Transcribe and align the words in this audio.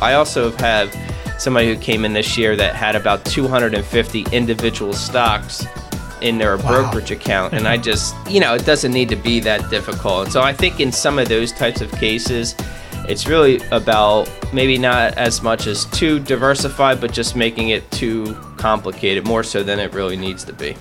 I 0.00 0.14
also 0.14 0.52
have 0.58 0.94
somebody 1.38 1.74
who 1.74 1.80
came 1.80 2.04
in 2.04 2.12
this 2.12 2.38
year 2.38 2.54
that 2.56 2.76
had 2.76 2.94
about 2.94 3.24
250 3.24 4.26
individual 4.30 4.92
stocks 4.92 5.66
in 6.20 6.38
their 6.38 6.56
wow. 6.58 6.68
brokerage 6.68 7.10
account. 7.10 7.52
And 7.52 7.66
I 7.66 7.76
just, 7.90 8.14
you 8.28 8.38
know, 8.38 8.54
it 8.54 8.64
doesn't 8.64 8.92
need 8.92 9.08
to 9.08 9.16
be 9.16 9.40
that 9.40 9.68
difficult. 9.70 10.30
So 10.30 10.40
I 10.40 10.52
think 10.52 10.78
in 10.78 10.92
some 10.92 11.18
of 11.18 11.28
those 11.28 11.50
types 11.50 11.80
of 11.80 11.90
cases, 11.92 12.54
it's 13.08 13.26
really 13.26 13.60
about 13.72 14.30
maybe 14.52 14.78
not 14.78 15.16
as 15.18 15.42
much 15.42 15.66
as 15.66 15.84
too 15.86 16.20
diversified, 16.20 17.00
but 17.00 17.12
just 17.12 17.34
making 17.34 17.70
it 17.70 17.90
too 17.90 18.34
complicated, 18.56 19.26
more 19.26 19.42
so 19.42 19.62
than 19.64 19.80
it 19.80 19.94
really 19.94 20.16
needs 20.16 20.44
to 20.44 20.52
be. 20.52 20.76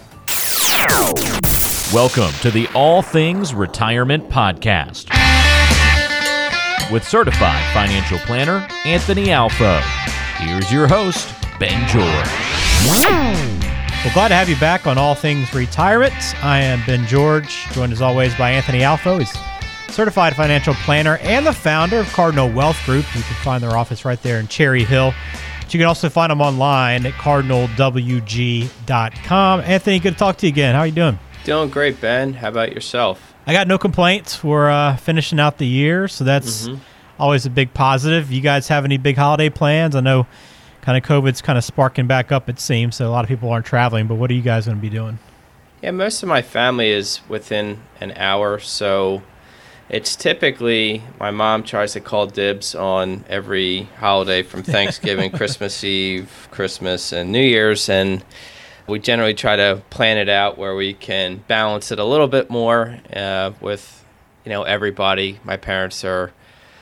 Welcome 1.94 2.34
to 2.42 2.52
the 2.52 2.68
All 2.76 3.02
Things 3.02 3.56
Retirement 3.56 4.30
Podcast 4.30 5.08
with 6.92 7.08
certified 7.08 7.64
financial 7.74 8.18
planner 8.20 8.68
Anthony 8.86 9.28
Alfo. 9.28 9.80
Here's 10.38 10.72
your 10.72 10.88
host, 10.88 11.34
Ben 11.60 11.88
George. 11.88 12.04
Well, 14.04 14.14
glad 14.14 14.28
to 14.30 14.36
have 14.36 14.50
you 14.50 14.56
back 14.58 14.88
on 14.88 14.98
All 14.98 15.16
Things 15.16 15.54
Retirement. 15.54 16.14
I 16.44 16.60
am 16.62 16.82
Ben 16.86 17.06
George, 17.08 17.66
joined 17.72 17.94
as 17.94 18.02
always 18.02 18.34
by 18.36 18.52
Anthony 18.52 18.80
Alfo. 18.80 19.20
He's 19.20 19.34
certified 19.94 20.36
financial 20.36 20.74
planner 20.76 21.18
and 21.18 21.46
the 21.46 21.54
founder 21.54 21.98
of 21.98 22.08
Cardinal 22.14 22.50
Wealth 22.52 22.78
Group. 22.86 23.06
You 23.16 23.24
can 23.24 23.36
find 23.44 23.62
their 23.64 23.76
office 23.76 24.06
right 24.06 24.22
there 24.22 24.40
in 24.40 24.48
Cherry 24.48 24.84
Hill. 24.84 25.14
But 25.62 25.74
you 25.74 25.80
can 25.80 25.88
also 25.88 26.08
find 26.10 26.32
them 26.32 26.40
online 26.40 27.06
at 27.06 27.14
cardinalwg.com. 27.14 29.60
Anthony, 29.62 30.00
good 30.00 30.14
to 30.14 30.20
talk 30.20 30.38
to 30.38 30.46
you 30.46 30.52
again. 30.52 30.76
How 30.76 30.82
are 30.82 30.88
you 30.88 30.94
doing? 30.94 31.20
Doing 31.44 31.70
great, 31.70 32.00
Ben. 32.00 32.34
How 32.34 32.50
about 32.50 32.74
yourself? 32.74 33.27
I 33.48 33.54
got 33.54 33.70
no 33.70 33.78
complaints. 33.78 34.44
We're 34.44 34.70
uh, 34.70 34.98
finishing 34.98 35.40
out 35.40 35.58
the 35.58 35.66
year, 35.66 36.10
so 36.10 36.26
that's 36.26 36.68
mm-hmm. 36.68 36.82
always 37.18 37.46
a 37.46 37.50
big 37.50 37.74
positive. 37.74 38.30
You 38.30 38.42
guys 38.42 38.68
have 38.68 38.84
any 38.84 38.98
big 38.98 39.16
holiday 39.16 39.50
plans? 39.50 39.96
I 39.96 40.02
know 40.02 40.28
kind 40.82 40.98
of 40.98 41.10
COVID's 41.10 41.42
kind 41.42 41.58
of 41.58 41.64
sparking 41.64 42.08
back 42.08 42.34
up, 42.34 42.50
it 42.50 42.60
seems, 42.60 42.98
so 42.98 43.08
a 43.08 43.10
lot 43.10 43.24
of 43.24 43.30
people 43.30 43.50
aren't 43.50 43.66
traveling, 43.66 44.06
but 44.06 44.16
what 44.16 44.30
are 44.30 44.34
you 44.34 44.42
guys 44.42 44.66
going 44.66 44.78
to 44.78 44.82
be 44.82 44.90
doing? 44.90 45.18
Yeah, 45.82 45.92
most 45.92 46.24
of 46.24 46.30
my 46.30 46.42
family 46.42 46.90
is 46.90 47.22
within 47.30 47.80
an 48.02 48.12
hour, 48.18 48.60
so 48.60 49.22
it's 49.88 50.18
typically 50.18 51.02
my 51.18 51.32
mom 51.32 51.64
tries 51.64 51.94
to 51.94 52.02
call 52.02 52.28
dibs 52.28 52.76
on 52.76 53.24
every 53.30 53.84
holiday 54.00 54.44
from 54.44 54.62
Thanksgiving, 54.64 55.32
Christmas 55.32 55.86
Eve, 55.86 56.50
Christmas, 56.52 57.14
and 57.14 57.32
New 57.32 57.40
Year's, 57.42 57.88
and 57.88 58.26
we 58.88 59.00
generally 59.00 59.34
try 59.34 59.56
to 59.56 59.82
plan 59.90 60.18
it 60.18 60.30
out 60.30 60.58
where 60.58 60.76
we 60.76 60.94
can 60.94 61.44
balance 61.48 61.92
it 61.92 62.00
a 62.00 62.04
little 62.04 62.28
bit 62.28 62.50
more 62.50 63.00
uh, 63.14 63.52
with, 63.60 64.06
you 64.46 64.52
know, 64.52 64.64
everybody. 64.64 65.40
My 65.44 65.58
parents 65.58 66.04
are 66.04 66.32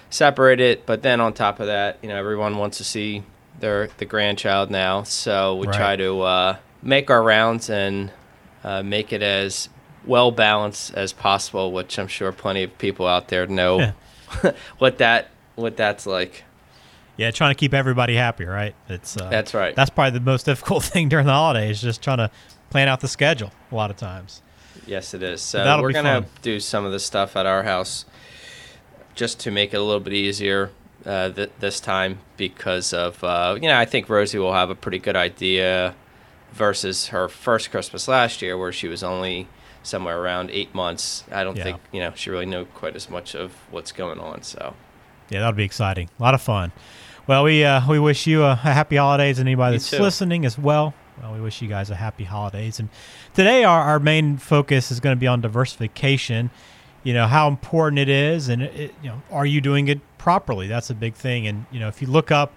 separated, 0.09 0.85
but 0.85 1.01
then 1.01 1.19
on 1.19 1.33
top 1.33 1.59
of 1.59 1.67
that, 1.67 1.97
you 2.01 2.09
know, 2.09 2.15
everyone 2.15 2.57
wants 2.57 2.77
to 2.77 2.83
see 2.83 3.23
their 3.59 3.87
the 3.97 4.05
grandchild 4.05 4.69
now, 4.69 5.03
so 5.03 5.55
we 5.55 5.67
right. 5.67 5.75
try 5.75 5.95
to 5.95 6.21
uh, 6.21 6.57
make 6.81 7.09
our 7.09 7.23
rounds 7.23 7.69
and 7.69 8.11
uh, 8.63 8.83
make 8.83 9.13
it 9.13 9.21
as 9.21 9.69
well 10.05 10.31
balanced 10.31 10.93
as 10.93 11.13
possible, 11.13 11.71
which 11.71 11.97
I'm 11.97 12.07
sure 12.07 12.31
plenty 12.31 12.63
of 12.63 12.77
people 12.77 13.07
out 13.07 13.29
there 13.29 13.47
know 13.47 13.79
yeah. 13.79 14.51
what 14.77 14.97
that 14.99 15.29
what 15.55 15.77
that's 15.77 16.05
like. 16.05 16.43
Yeah, 17.17 17.31
trying 17.31 17.51
to 17.51 17.55
keep 17.55 17.73
everybody 17.73 18.15
happy, 18.15 18.45
right? 18.45 18.75
It's 18.89 19.15
uh, 19.17 19.29
that's 19.29 19.53
right. 19.53 19.75
That's 19.75 19.89
probably 19.89 20.19
the 20.19 20.25
most 20.25 20.45
difficult 20.45 20.83
thing 20.83 21.09
during 21.09 21.25
the 21.25 21.33
holidays, 21.33 21.81
just 21.81 22.01
trying 22.01 22.17
to 22.17 22.31
plan 22.69 22.87
out 22.87 22.99
the 22.99 23.07
schedule. 23.07 23.51
A 23.71 23.75
lot 23.75 23.89
of 23.89 23.97
times. 23.97 24.41
Yes, 24.85 25.13
it 25.13 25.23
is. 25.23 25.41
So 25.41 25.81
we're 25.81 25.91
gonna 25.91 26.21
fun. 26.21 26.31
do 26.41 26.59
some 26.59 26.85
of 26.85 26.91
the 26.91 26.99
stuff 26.99 27.35
at 27.35 27.45
our 27.45 27.63
house 27.63 28.05
just 29.15 29.39
to 29.41 29.51
make 29.51 29.73
it 29.73 29.77
a 29.77 29.81
little 29.81 30.01
bit 30.01 30.13
easier 30.13 30.71
uh, 31.05 31.29
th- 31.29 31.51
this 31.59 31.79
time 31.79 32.19
because 32.37 32.93
of 32.93 33.23
uh, 33.23 33.57
you 33.61 33.67
know 33.67 33.77
I 33.77 33.85
think 33.85 34.09
Rosie 34.09 34.37
will 34.37 34.53
have 34.53 34.69
a 34.69 34.75
pretty 34.75 34.99
good 34.99 35.15
idea 35.15 35.95
versus 36.51 37.07
her 37.07 37.27
first 37.27 37.71
Christmas 37.71 38.07
last 38.07 38.41
year 38.41 38.57
where 38.57 38.71
she 38.71 38.87
was 38.87 39.03
only 39.03 39.47
somewhere 39.83 40.19
around 40.19 40.49
eight 40.51 40.73
months. 40.73 41.23
I 41.31 41.43
don't 41.43 41.57
yeah. 41.57 41.63
think 41.63 41.81
you 41.91 41.99
know 41.99 42.13
she 42.15 42.29
really 42.29 42.45
knew 42.45 42.65
quite 42.65 42.95
as 42.95 43.09
much 43.09 43.35
of 43.35 43.53
what's 43.71 43.91
going 43.91 44.19
on. 44.19 44.43
So 44.43 44.75
yeah, 45.29 45.39
that'll 45.39 45.53
be 45.53 45.63
exciting. 45.63 46.09
A 46.19 46.23
lot 46.23 46.33
of 46.33 46.41
fun. 46.41 46.71
Well, 47.27 47.43
we 47.43 47.63
uh, 47.63 47.81
we 47.87 47.97
wish 47.97 48.27
you 48.27 48.43
a, 48.43 48.51
a 48.51 48.55
happy 48.55 48.97
holidays, 48.97 49.39
and 49.39 49.47
anybody 49.47 49.77
that's 49.77 49.91
listening 49.91 50.45
as 50.45 50.59
well. 50.59 50.93
Well, 51.19 51.33
we 51.33 51.41
wish 51.41 51.59
you 51.59 51.67
guys 51.67 51.89
a 51.89 51.95
happy 51.95 52.23
holidays. 52.23 52.79
And 52.79 52.89
today, 53.33 53.63
our, 53.63 53.81
our 53.81 53.99
main 53.99 54.37
focus 54.37 54.91
is 54.91 54.99
going 54.99 55.15
to 55.15 55.19
be 55.19 55.25
on 55.25 55.41
diversification. 55.41 56.51
You 57.03 57.15
know 57.15 57.25
how 57.25 57.47
important 57.47 57.97
it 57.97 58.09
is, 58.09 58.47
and 58.47 58.61
it, 58.61 58.93
you 59.01 59.09
know, 59.09 59.23
are 59.31 59.45
you 59.45 59.59
doing 59.59 59.87
it 59.87 60.01
properly? 60.19 60.67
That's 60.67 60.91
a 60.91 60.93
big 60.93 61.15
thing. 61.15 61.47
And 61.47 61.65
you 61.71 61.79
know, 61.79 61.87
if 61.87 61.99
you 61.99 62.07
look 62.07 62.29
up 62.29 62.53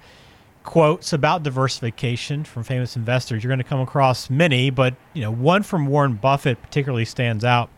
quotes 0.65 1.15
about 1.15 1.43
diversification 1.43 2.45
from 2.45 2.63
famous 2.63 2.95
investors, 2.95 3.43
you're 3.43 3.49
going 3.49 3.59
to 3.59 3.65
come 3.65 3.81
across 3.81 4.29
many, 4.29 4.69
but 4.69 4.95
you 5.15 5.23
know, 5.23 5.31
one 5.31 5.63
from 5.63 5.87
Warren 5.87 6.15
Buffett 6.17 6.61
particularly 6.61 7.07
stands 7.07 7.43
out. 7.43 7.71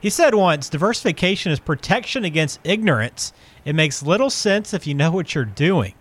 He 0.00 0.08
said 0.08 0.34
once, 0.34 0.70
diversification 0.70 1.52
is 1.52 1.60
protection 1.60 2.24
against 2.24 2.58
ignorance. 2.64 3.34
It 3.66 3.74
makes 3.74 4.02
little 4.02 4.30
sense 4.30 4.72
if 4.72 4.86
you 4.86 4.94
know 4.94 5.12
what 5.12 5.34
you're 5.34 5.44
doing 5.44 5.92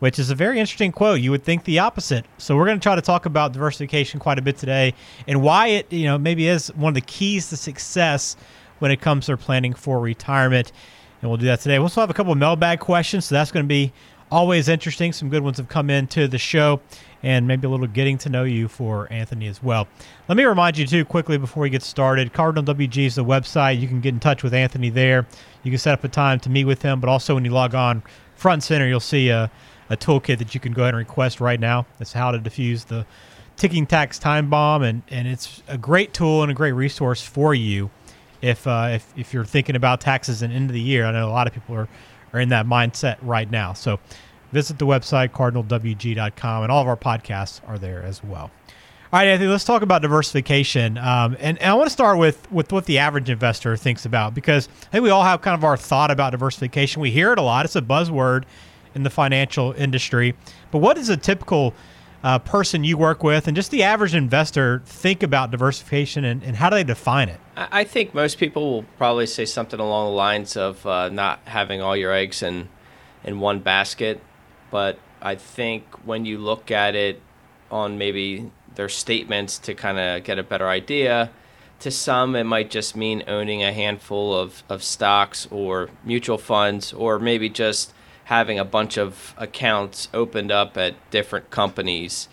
which 0.00 0.18
is 0.18 0.30
a 0.30 0.34
very 0.34 0.58
interesting 0.58 0.90
quote. 0.92 1.20
You 1.20 1.30
would 1.30 1.44
think 1.44 1.64
the 1.64 1.78
opposite. 1.78 2.26
So 2.38 2.56
we're 2.56 2.66
going 2.66 2.78
to 2.78 2.82
try 2.82 2.96
to 2.96 3.02
talk 3.02 3.26
about 3.26 3.52
diversification 3.52 4.18
quite 4.18 4.38
a 4.38 4.42
bit 4.42 4.58
today 4.58 4.94
and 5.28 5.42
why 5.42 5.68
it, 5.68 5.92
you 5.92 6.04
know, 6.04 6.18
maybe 6.18 6.48
is 6.48 6.68
one 6.74 6.90
of 6.90 6.94
the 6.94 7.00
keys 7.02 7.48
to 7.50 7.56
success 7.56 8.36
when 8.80 8.90
it 8.90 9.00
comes 9.00 9.26
to 9.26 9.36
planning 9.36 9.74
for 9.74 10.00
retirement. 10.00 10.72
And 11.22 11.30
we'll 11.30 11.38
do 11.38 11.46
that 11.46 11.60
today. 11.60 11.78
We'll 11.78 11.84
also 11.84 12.00
have 12.00 12.10
a 12.10 12.14
couple 12.14 12.32
of 12.32 12.38
mailbag 12.38 12.80
questions, 12.80 13.26
so 13.26 13.34
that's 13.34 13.52
going 13.52 13.64
to 13.64 13.68
be 13.68 13.92
always 14.30 14.68
interesting. 14.68 15.12
Some 15.12 15.28
good 15.28 15.42
ones 15.42 15.58
have 15.58 15.68
come 15.68 15.90
into 15.90 16.26
the 16.28 16.38
show 16.38 16.80
and 17.22 17.46
maybe 17.46 17.66
a 17.66 17.70
little 17.70 17.86
getting 17.86 18.16
to 18.18 18.30
know 18.30 18.44
you 18.44 18.68
for 18.68 19.06
Anthony 19.12 19.46
as 19.46 19.62
well. 19.62 19.86
Let 20.28 20.38
me 20.38 20.44
remind 20.44 20.78
you, 20.78 20.86
too, 20.86 21.04
quickly 21.04 21.36
before 21.36 21.62
we 21.62 21.68
get 21.68 21.82
started 21.82 22.32
Cardinal 22.32 22.74
WG 22.74 23.04
is 23.04 23.16
the 23.16 23.24
website. 23.24 23.78
You 23.78 23.88
can 23.88 24.00
get 24.00 24.14
in 24.14 24.20
touch 24.20 24.42
with 24.42 24.54
Anthony 24.54 24.88
there. 24.88 25.26
You 25.62 25.70
can 25.70 25.78
set 25.78 25.92
up 25.92 26.04
a 26.04 26.08
time 26.08 26.40
to 26.40 26.48
meet 26.48 26.64
with 26.64 26.80
him, 26.80 27.00
but 27.00 27.10
also 27.10 27.34
when 27.34 27.44
you 27.44 27.50
log 27.50 27.74
on 27.74 28.02
front 28.36 28.62
center, 28.62 28.88
you'll 28.88 29.00
see 29.00 29.28
a 29.28 29.50
a 29.90 29.96
toolkit 29.96 30.38
that 30.38 30.54
you 30.54 30.60
can 30.60 30.72
go 30.72 30.82
ahead 30.82 30.94
and 30.94 30.98
request 30.98 31.40
right 31.40 31.60
now. 31.60 31.84
That's 31.98 32.12
how 32.12 32.30
to 32.30 32.38
defuse 32.38 32.86
the 32.86 33.04
ticking 33.56 33.86
tax 33.86 34.18
time 34.18 34.48
bomb, 34.48 34.82
and, 34.82 35.02
and 35.10 35.28
it's 35.28 35.62
a 35.68 35.76
great 35.76 36.14
tool 36.14 36.42
and 36.42 36.50
a 36.50 36.54
great 36.54 36.72
resource 36.72 37.20
for 37.20 37.54
you 37.54 37.90
if, 38.40 38.66
uh, 38.66 38.88
if, 38.92 39.12
if 39.16 39.34
you're 39.34 39.44
thinking 39.44 39.76
about 39.76 40.00
taxes 40.00 40.40
and 40.40 40.52
end 40.52 40.70
of 40.70 40.74
the 40.74 40.80
year. 40.80 41.04
I 41.04 41.12
know 41.12 41.28
a 41.28 41.30
lot 41.30 41.46
of 41.46 41.52
people 41.52 41.74
are, 41.74 41.88
are 42.32 42.40
in 42.40 42.48
that 42.50 42.64
mindset 42.64 43.18
right 43.20 43.50
now. 43.50 43.74
So 43.74 44.00
visit 44.52 44.78
the 44.78 44.86
website, 44.86 45.30
cardinalwg.com, 45.30 46.62
and 46.62 46.72
all 46.72 46.80
of 46.80 46.88
our 46.88 46.96
podcasts 46.96 47.60
are 47.68 47.78
there 47.78 48.02
as 48.02 48.24
well. 48.24 48.50
All 49.12 49.18
right, 49.18 49.26
Anthony, 49.26 49.50
let's 49.50 49.64
talk 49.64 49.82
about 49.82 50.02
diversification. 50.02 50.96
Um, 50.96 51.36
and, 51.40 51.58
and, 51.58 51.70
I 51.70 51.74
want 51.74 51.88
to 51.88 51.92
start 51.92 52.16
with, 52.16 52.50
with 52.52 52.70
what 52.70 52.84
the 52.84 52.98
average 52.98 53.28
investor 53.28 53.76
thinks 53.76 54.06
about 54.06 54.34
because 54.34 54.68
I 54.84 54.86
think 54.92 55.02
we 55.02 55.10
all 55.10 55.24
have 55.24 55.42
kind 55.42 55.56
of 55.56 55.64
our 55.64 55.76
thought 55.76 56.12
about 56.12 56.30
diversification. 56.30 57.02
We 57.02 57.10
hear 57.10 57.32
it 57.32 57.38
a 57.38 57.42
lot, 57.42 57.64
it's 57.64 57.74
a 57.74 57.82
buzzword 57.82 58.44
in 58.94 59.02
the 59.02 59.10
financial 59.10 59.72
industry. 59.72 60.34
But 60.70 60.78
what 60.78 60.96
does 60.96 61.08
a 61.08 61.16
typical 61.16 61.74
uh, 62.22 62.38
person 62.38 62.84
you 62.84 62.98
work 62.98 63.22
with 63.22 63.46
and 63.46 63.56
just 63.56 63.70
the 63.70 63.82
average 63.82 64.14
investor 64.14 64.82
think 64.84 65.22
about 65.22 65.50
diversification 65.50 66.24
and, 66.24 66.42
and, 66.42 66.56
how 66.56 66.68
do 66.68 66.76
they 66.76 66.84
define 66.84 67.30
it? 67.30 67.40
I 67.56 67.84
think 67.84 68.12
most 68.12 68.38
people 68.38 68.70
will 68.70 68.82
probably 68.98 69.26
say 69.26 69.46
something 69.46 69.80
along 69.80 70.10
the 70.10 70.16
lines 70.16 70.56
of 70.56 70.84
uh, 70.86 71.08
not 71.08 71.40
having 71.46 71.80
all 71.80 71.96
your 71.96 72.12
eggs 72.12 72.42
in, 72.42 72.68
in 73.24 73.40
one 73.40 73.60
basket. 73.60 74.20
But 74.70 74.98
I 75.22 75.34
think 75.34 75.84
when 76.04 76.24
you 76.26 76.38
look 76.38 76.70
at 76.70 76.94
it 76.94 77.20
on 77.70 77.96
maybe 77.96 78.50
their 78.74 78.88
statements 78.88 79.58
to 79.58 79.74
kind 79.74 79.98
of 79.98 80.24
get 80.24 80.38
a 80.38 80.42
better 80.42 80.68
idea, 80.68 81.30
to 81.80 81.90
some 81.90 82.36
it 82.36 82.44
might 82.44 82.70
just 82.70 82.94
mean 82.94 83.22
owning 83.26 83.62
a 83.62 83.72
handful 83.72 84.34
of, 84.34 84.62
of 84.68 84.82
stocks 84.82 85.48
or 85.50 85.88
mutual 86.04 86.38
funds 86.38 86.92
or 86.92 87.18
maybe 87.18 87.48
just 87.48 87.92
having 88.30 88.60
a 88.60 88.64
bunch 88.64 88.96
of 88.96 89.34
accounts 89.38 90.08
opened 90.14 90.52
up 90.52 90.76
at 90.76 90.94
different 91.10 91.50
companies 91.50 92.28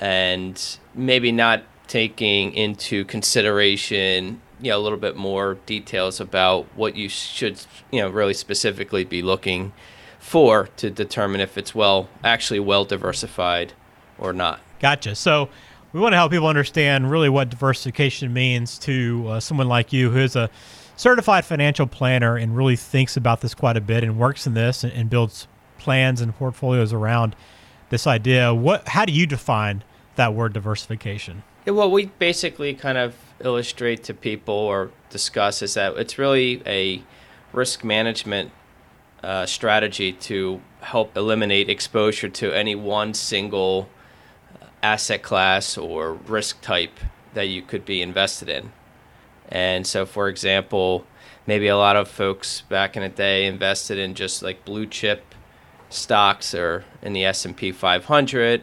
and 0.00 0.78
maybe 0.94 1.30
not 1.30 1.62
taking 1.86 2.50
into 2.54 3.04
consideration 3.04 4.40
you 4.58 4.70
know 4.70 4.78
a 4.78 4.80
little 4.80 4.98
bit 4.98 5.14
more 5.14 5.58
details 5.66 6.18
about 6.18 6.64
what 6.74 6.96
you 6.96 7.10
should 7.10 7.60
you 7.92 8.00
know 8.00 8.08
really 8.08 8.32
specifically 8.32 9.04
be 9.04 9.20
looking 9.20 9.70
for 10.18 10.68
to 10.78 10.88
determine 10.88 11.42
if 11.42 11.58
it's 11.58 11.74
well 11.74 12.08
actually 12.24 12.58
well 12.58 12.86
diversified 12.86 13.74
or 14.16 14.32
not. 14.32 14.60
Gotcha. 14.80 15.14
So 15.14 15.50
we 15.92 16.00
want 16.00 16.12
to 16.12 16.16
help 16.16 16.32
people 16.32 16.46
understand 16.46 17.10
really 17.10 17.28
what 17.28 17.48
diversification 17.48 18.32
means 18.32 18.78
to 18.80 19.26
uh, 19.28 19.40
someone 19.40 19.68
like 19.68 19.92
you 19.92 20.10
who 20.10 20.18
is 20.18 20.36
a 20.36 20.50
certified 20.96 21.44
financial 21.44 21.86
planner 21.86 22.36
and 22.36 22.56
really 22.56 22.76
thinks 22.76 23.16
about 23.16 23.40
this 23.40 23.54
quite 23.54 23.76
a 23.76 23.80
bit 23.80 24.02
and 24.02 24.18
works 24.18 24.46
in 24.46 24.54
this 24.54 24.84
and, 24.84 24.92
and 24.92 25.10
builds 25.10 25.46
plans 25.78 26.20
and 26.20 26.34
portfolios 26.36 26.92
around 26.92 27.36
this 27.90 28.06
idea. 28.06 28.52
What? 28.52 28.88
How 28.88 29.04
do 29.04 29.12
you 29.12 29.26
define 29.26 29.84
that 30.16 30.34
word 30.34 30.52
diversification? 30.52 31.42
Yeah, 31.64 31.72
well, 31.72 31.90
we 31.90 32.06
basically 32.06 32.74
kind 32.74 32.98
of 32.98 33.14
illustrate 33.40 34.02
to 34.04 34.14
people 34.14 34.54
or 34.54 34.90
discuss 35.10 35.62
is 35.62 35.74
that 35.74 35.96
it's 35.96 36.18
really 36.18 36.62
a 36.66 37.02
risk 37.52 37.84
management 37.84 38.50
uh, 39.22 39.46
strategy 39.46 40.12
to 40.12 40.60
help 40.80 41.16
eliminate 41.16 41.68
exposure 41.68 42.28
to 42.28 42.52
any 42.52 42.74
one 42.74 43.14
single 43.14 43.88
asset 44.82 45.22
class 45.22 45.76
or 45.76 46.14
risk 46.14 46.60
type 46.60 46.98
that 47.34 47.48
you 47.48 47.62
could 47.62 47.84
be 47.84 48.02
invested 48.02 48.48
in. 48.48 48.72
And 49.48 49.86
so, 49.86 50.06
for 50.06 50.28
example, 50.28 51.06
maybe 51.46 51.68
a 51.68 51.76
lot 51.76 51.96
of 51.96 52.08
folks 52.08 52.62
back 52.62 52.96
in 52.96 53.02
the 53.02 53.08
day 53.08 53.46
invested 53.46 53.98
in 53.98 54.14
just 54.14 54.42
like 54.42 54.64
blue 54.64 54.86
chip 54.86 55.34
stocks 55.88 56.54
or 56.54 56.84
in 57.02 57.12
the 57.12 57.24
S&P 57.24 57.70
500 57.70 58.62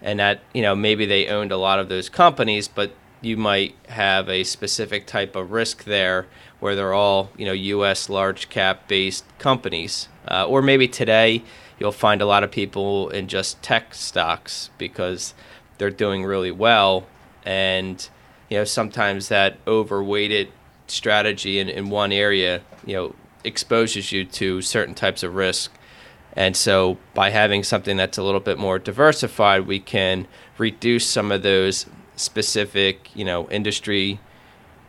and 0.00 0.18
that 0.18 0.40
you 0.54 0.62
know 0.62 0.74
maybe 0.74 1.04
they 1.04 1.28
owned 1.28 1.52
a 1.52 1.56
lot 1.56 1.78
of 1.78 1.90
those 1.90 2.08
companies 2.08 2.68
but 2.68 2.92
you 3.20 3.36
might 3.36 3.74
have 3.88 4.28
a 4.28 4.44
specific 4.44 5.06
type 5.06 5.36
of 5.36 5.50
risk 5.50 5.84
there 5.84 6.26
where 6.60 6.74
they're 6.74 6.94
all 6.94 7.30
you 7.36 7.44
know 7.44 7.52
US 7.52 8.08
large 8.08 8.48
cap 8.48 8.88
based 8.88 9.24
companies 9.38 10.08
uh, 10.26 10.46
or 10.46 10.62
maybe 10.62 10.88
today 10.88 11.42
you'll 11.78 11.92
find 11.92 12.20
a 12.20 12.26
lot 12.26 12.44
of 12.44 12.50
people 12.50 13.08
in 13.10 13.28
just 13.28 13.62
tech 13.62 13.94
stocks 13.94 14.70
because 14.78 15.34
they're 15.78 15.90
doing 15.90 16.24
really 16.24 16.50
well 16.50 17.06
and 17.44 18.08
you 18.48 18.56
know 18.56 18.64
sometimes 18.64 19.28
that 19.28 19.58
overweighted 19.66 20.48
strategy 20.86 21.58
in, 21.58 21.68
in 21.68 21.90
one 21.90 22.12
area, 22.12 22.62
you 22.84 22.94
know, 22.94 23.14
exposes 23.42 24.12
you 24.12 24.24
to 24.24 24.62
certain 24.62 24.94
types 24.94 25.22
of 25.22 25.34
risk. 25.34 25.72
And 26.34 26.56
so 26.56 26.98
by 27.14 27.30
having 27.30 27.62
something 27.62 27.96
that's 27.96 28.18
a 28.18 28.22
little 28.22 28.40
bit 28.40 28.58
more 28.58 28.78
diversified, 28.78 29.66
we 29.66 29.78
can 29.78 30.26
reduce 30.58 31.06
some 31.06 31.30
of 31.30 31.42
those 31.42 31.86
specific, 32.16 33.14
you 33.14 33.24
know, 33.24 33.48
industry 33.50 34.18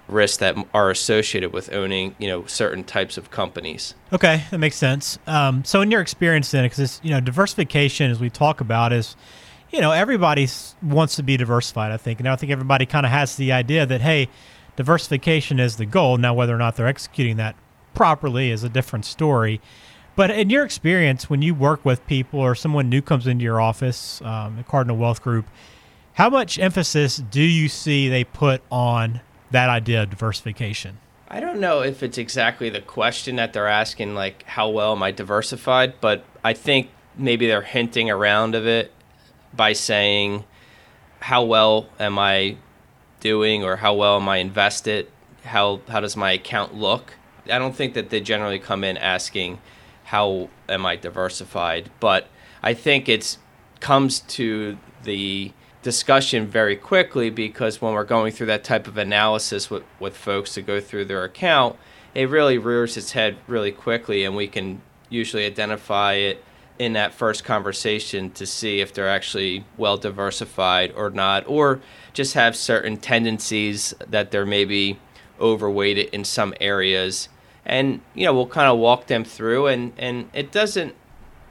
risks 0.07 0.37
that 0.37 0.55
are 0.73 0.89
associated 0.89 1.51
with 1.51 1.71
owning, 1.73 2.15
you 2.19 2.27
know, 2.27 2.45
certain 2.45 2.83
types 2.83 3.17
of 3.17 3.31
companies. 3.31 3.95
Okay, 4.13 4.43
that 4.51 4.57
makes 4.57 4.75
sense. 4.75 5.17
Um, 5.27 5.63
so 5.65 5.81
in 5.81 5.91
your 5.91 6.01
experience 6.01 6.51
then, 6.51 6.65
because 6.65 6.99
you 7.03 7.11
know, 7.11 7.19
diversification, 7.19 8.11
as 8.11 8.19
we 8.19 8.29
talk 8.29 8.61
about, 8.61 8.93
is 8.93 9.15
you 9.71 9.81
know 9.81 9.91
everybody 9.91 10.47
wants 10.81 11.15
to 11.15 11.23
be 11.23 11.37
diversified. 11.37 11.91
I 11.91 11.97
think, 11.97 12.19
and 12.19 12.29
I 12.29 12.35
think 12.35 12.51
everybody 12.51 12.85
kind 12.85 13.05
of 13.05 13.11
has 13.11 13.35
the 13.35 13.51
idea 13.51 13.85
that 13.85 14.01
hey, 14.01 14.29
diversification 14.75 15.59
is 15.59 15.77
the 15.77 15.85
goal. 15.85 16.17
Now, 16.17 16.33
whether 16.33 16.53
or 16.53 16.59
not 16.59 16.75
they're 16.75 16.87
executing 16.87 17.37
that 17.37 17.55
properly 17.93 18.51
is 18.51 18.63
a 18.63 18.69
different 18.69 19.05
story. 19.05 19.61
But 20.15 20.31
in 20.31 20.49
your 20.49 20.63
experience, 20.63 21.29
when 21.29 21.41
you 21.41 21.53
work 21.53 21.83
with 21.83 22.05
people 22.07 22.39
or 22.39 22.55
someone 22.55 22.87
new 22.87 23.01
comes 23.01 23.27
into 23.27 23.43
your 23.43 23.59
office, 23.59 24.21
um, 24.21 24.55
the 24.57 24.63
Cardinal 24.63 24.95
Wealth 24.95 25.21
Group, 25.21 25.45
how 26.13 26.29
much 26.29 26.57
emphasis 26.57 27.17
do 27.17 27.41
you 27.41 27.67
see 27.67 28.07
they 28.07 28.23
put 28.23 28.61
on 28.71 29.19
that 29.55 29.69
idea 29.69 30.03
of 30.03 30.09
diversification? 30.09 30.97
I 31.27 31.39
don't 31.39 31.59
know 31.59 31.81
if 31.81 32.03
it's 32.03 32.17
exactly 32.17 32.69
the 32.69 32.81
question 32.81 33.37
that 33.37 33.53
they're 33.53 33.67
asking, 33.67 34.13
like, 34.13 34.43
how 34.43 34.69
well 34.69 34.91
am 34.91 35.01
I 35.01 35.11
diversified? 35.11 35.95
But 35.99 36.23
I 36.43 36.53
think 36.53 36.89
maybe 37.17 37.47
they're 37.47 37.61
hinting 37.61 38.09
around 38.09 38.53
of 38.53 38.67
it 38.67 38.91
by 39.53 39.73
saying, 39.73 40.43
how 41.21 41.43
well 41.43 41.87
am 41.99 42.19
I 42.19 42.57
doing 43.19 43.63
or 43.63 43.77
how 43.77 43.95
well 43.95 44.17
am 44.17 44.29
I 44.29 44.37
invested? 44.37 45.09
How 45.43 45.81
how 45.87 45.99
does 45.99 46.15
my 46.15 46.31
account 46.33 46.75
look? 46.75 47.13
I 47.49 47.57
don't 47.57 47.75
think 47.75 47.93
that 47.93 48.09
they 48.09 48.21
generally 48.21 48.59
come 48.59 48.83
in 48.83 48.97
asking 48.97 49.59
how 50.05 50.49
am 50.67 50.85
I 50.85 50.95
diversified, 50.95 51.89
but 51.99 52.27
I 52.61 52.73
think 52.73 53.09
it's 53.09 53.37
comes 53.79 54.19
to 54.19 54.77
the 55.03 55.51
discussion 55.85 56.47
very 56.47 56.75
quickly 56.75 57.29
because 57.29 57.79
when 57.79 57.93
we're 57.93 58.03
going 58.03 58.33
through 58.33 58.47
that 58.47 58.63
type 58.63 58.87
of 58.87 58.97
analysis 58.97 59.69
with, 59.69 59.83
with 59.99 60.17
folks 60.17 60.55
to 60.55 60.61
go 60.63 60.81
through 60.81 61.05
their 61.05 61.23
account, 61.23 61.75
it 62.15 62.27
really 62.27 62.57
rears 62.57 62.97
its 62.97 63.11
head 63.11 63.37
really 63.45 63.71
quickly 63.71 64.25
and 64.25 64.35
we 64.35 64.47
can 64.47 64.81
usually 65.11 65.45
identify 65.45 66.13
it 66.13 66.43
in 66.79 66.93
that 66.93 67.13
first 67.13 67.43
conversation 67.43 68.31
to 68.31 68.47
see 68.47 68.79
if 68.79 68.95
they're 68.95 69.07
actually 69.07 69.63
well 69.77 69.95
diversified 69.95 70.91
or 70.95 71.11
not, 71.11 71.47
or 71.47 71.79
just 72.13 72.33
have 72.33 72.55
certain 72.55 72.97
tendencies 72.97 73.93
that 74.09 74.31
they're 74.31 74.43
maybe 74.43 74.99
overweighted 75.39 76.07
in 76.07 76.23
some 76.23 76.51
areas. 76.59 77.29
And, 77.63 78.01
you 78.15 78.25
know, 78.25 78.33
we'll 78.33 78.47
kind 78.47 78.67
of 78.67 78.79
walk 78.79 79.05
them 79.05 79.23
through, 79.23 79.67
and, 79.67 79.93
and 79.97 80.31
it 80.33 80.51
doesn't 80.51 80.95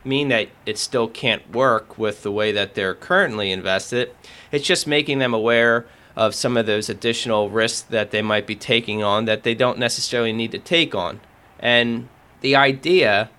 mean 0.04 0.28
that 0.28 0.48
it 0.66 0.78
still 0.78 1.08
can't 1.08 1.50
work 1.52 1.98
with 1.98 2.22
the 2.22 2.32
way 2.32 2.52
that 2.52 2.74
they're 2.74 2.94
currently 2.94 3.50
invested. 3.50 4.14
It's 4.52 4.66
just 4.66 4.86
making 4.86 5.18
them 5.18 5.34
aware 5.34 5.86
of 6.16 6.34
some 6.34 6.56
of 6.56 6.66
those 6.66 6.88
additional 6.88 7.50
risks 7.50 7.82
that 7.82 8.10
they 8.10 8.22
might 8.22 8.46
be 8.46 8.54
taking 8.54 9.02
on 9.02 9.24
that 9.24 9.42
they 9.42 9.54
don't 9.54 9.78
necessarily 9.78 10.32
need 10.32 10.52
to 10.52 10.58
take 10.58 10.94
on. 10.94 11.20
And 11.58 12.08
the 12.40 12.54
idea 12.54 13.30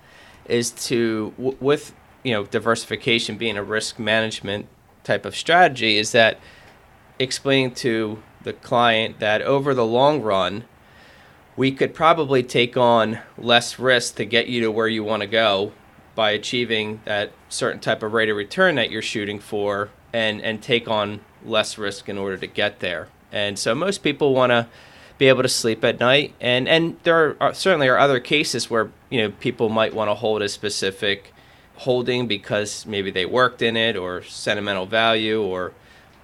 is 0.46 0.70
to 0.70 1.32
with 1.38 1.94
you 2.22 2.32
know 2.32 2.44
diversification 2.44 3.36
being 3.36 3.56
a 3.56 3.62
risk 3.62 3.98
management 3.98 4.66
type 5.04 5.24
of 5.24 5.36
strategy 5.36 5.96
is 5.96 6.12
that 6.12 6.38
explaining 7.18 7.72
to 7.72 8.22
the 8.42 8.52
client 8.52 9.18
that 9.20 9.42
over 9.42 9.74
the 9.74 9.86
long 9.86 10.20
run 10.20 10.64
we 11.56 11.72
could 11.72 11.94
probably 11.94 12.42
take 12.42 12.76
on 12.76 13.18
less 13.38 13.78
risk 13.78 14.16
to 14.16 14.24
get 14.24 14.46
you 14.46 14.60
to 14.60 14.70
where 14.70 14.88
you 14.88 15.02
want 15.02 15.22
to 15.22 15.26
go 15.26 15.72
by 16.16 16.32
achieving 16.32 17.00
that 17.04 17.30
certain 17.48 17.78
type 17.78 18.02
of 18.02 18.12
rate 18.12 18.28
of 18.28 18.36
return 18.36 18.74
that 18.74 18.90
you're 18.90 19.02
shooting 19.02 19.38
for 19.38 19.90
and 20.12 20.40
and 20.40 20.62
take 20.62 20.88
on 20.88 21.20
less 21.44 21.78
risk 21.78 22.08
in 22.08 22.18
order 22.18 22.36
to 22.36 22.46
get 22.48 22.80
there. 22.80 23.08
And 23.30 23.58
so 23.58 23.74
most 23.74 24.02
people 24.02 24.34
want 24.34 24.50
to 24.50 24.66
be 25.18 25.28
able 25.28 25.42
to 25.42 25.48
sleep 25.48 25.84
at 25.84 26.00
night. 26.00 26.34
And 26.40 26.68
and 26.68 26.96
there 27.04 27.36
are 27.40 27.50
uh, 27.50 27.52
certainly 27.52 27.88
are 27.88 27.98
other 27.98 28.18
cases 28.18 28.68
where 28.68 28.90
you 29.10 29.20
know 29.20 29.30
people 29.30 29.68
might 29.68 29.94
want 29.94 30.10
to 30.10 30.14
hold 30.14 30.42
a 30.42 30.48
specific 30.48 31.32
holding 31.76 32.26
because 32.26 32.86
maybe 32.86 33.10
they 33.10 33.26
worked 33.26 33.60
in 33.60 33.76
it 33.76 33.96
or 33.96 34.22
sentimental 34.22 34.86
value 34.86 35.42
or 35.42 35.72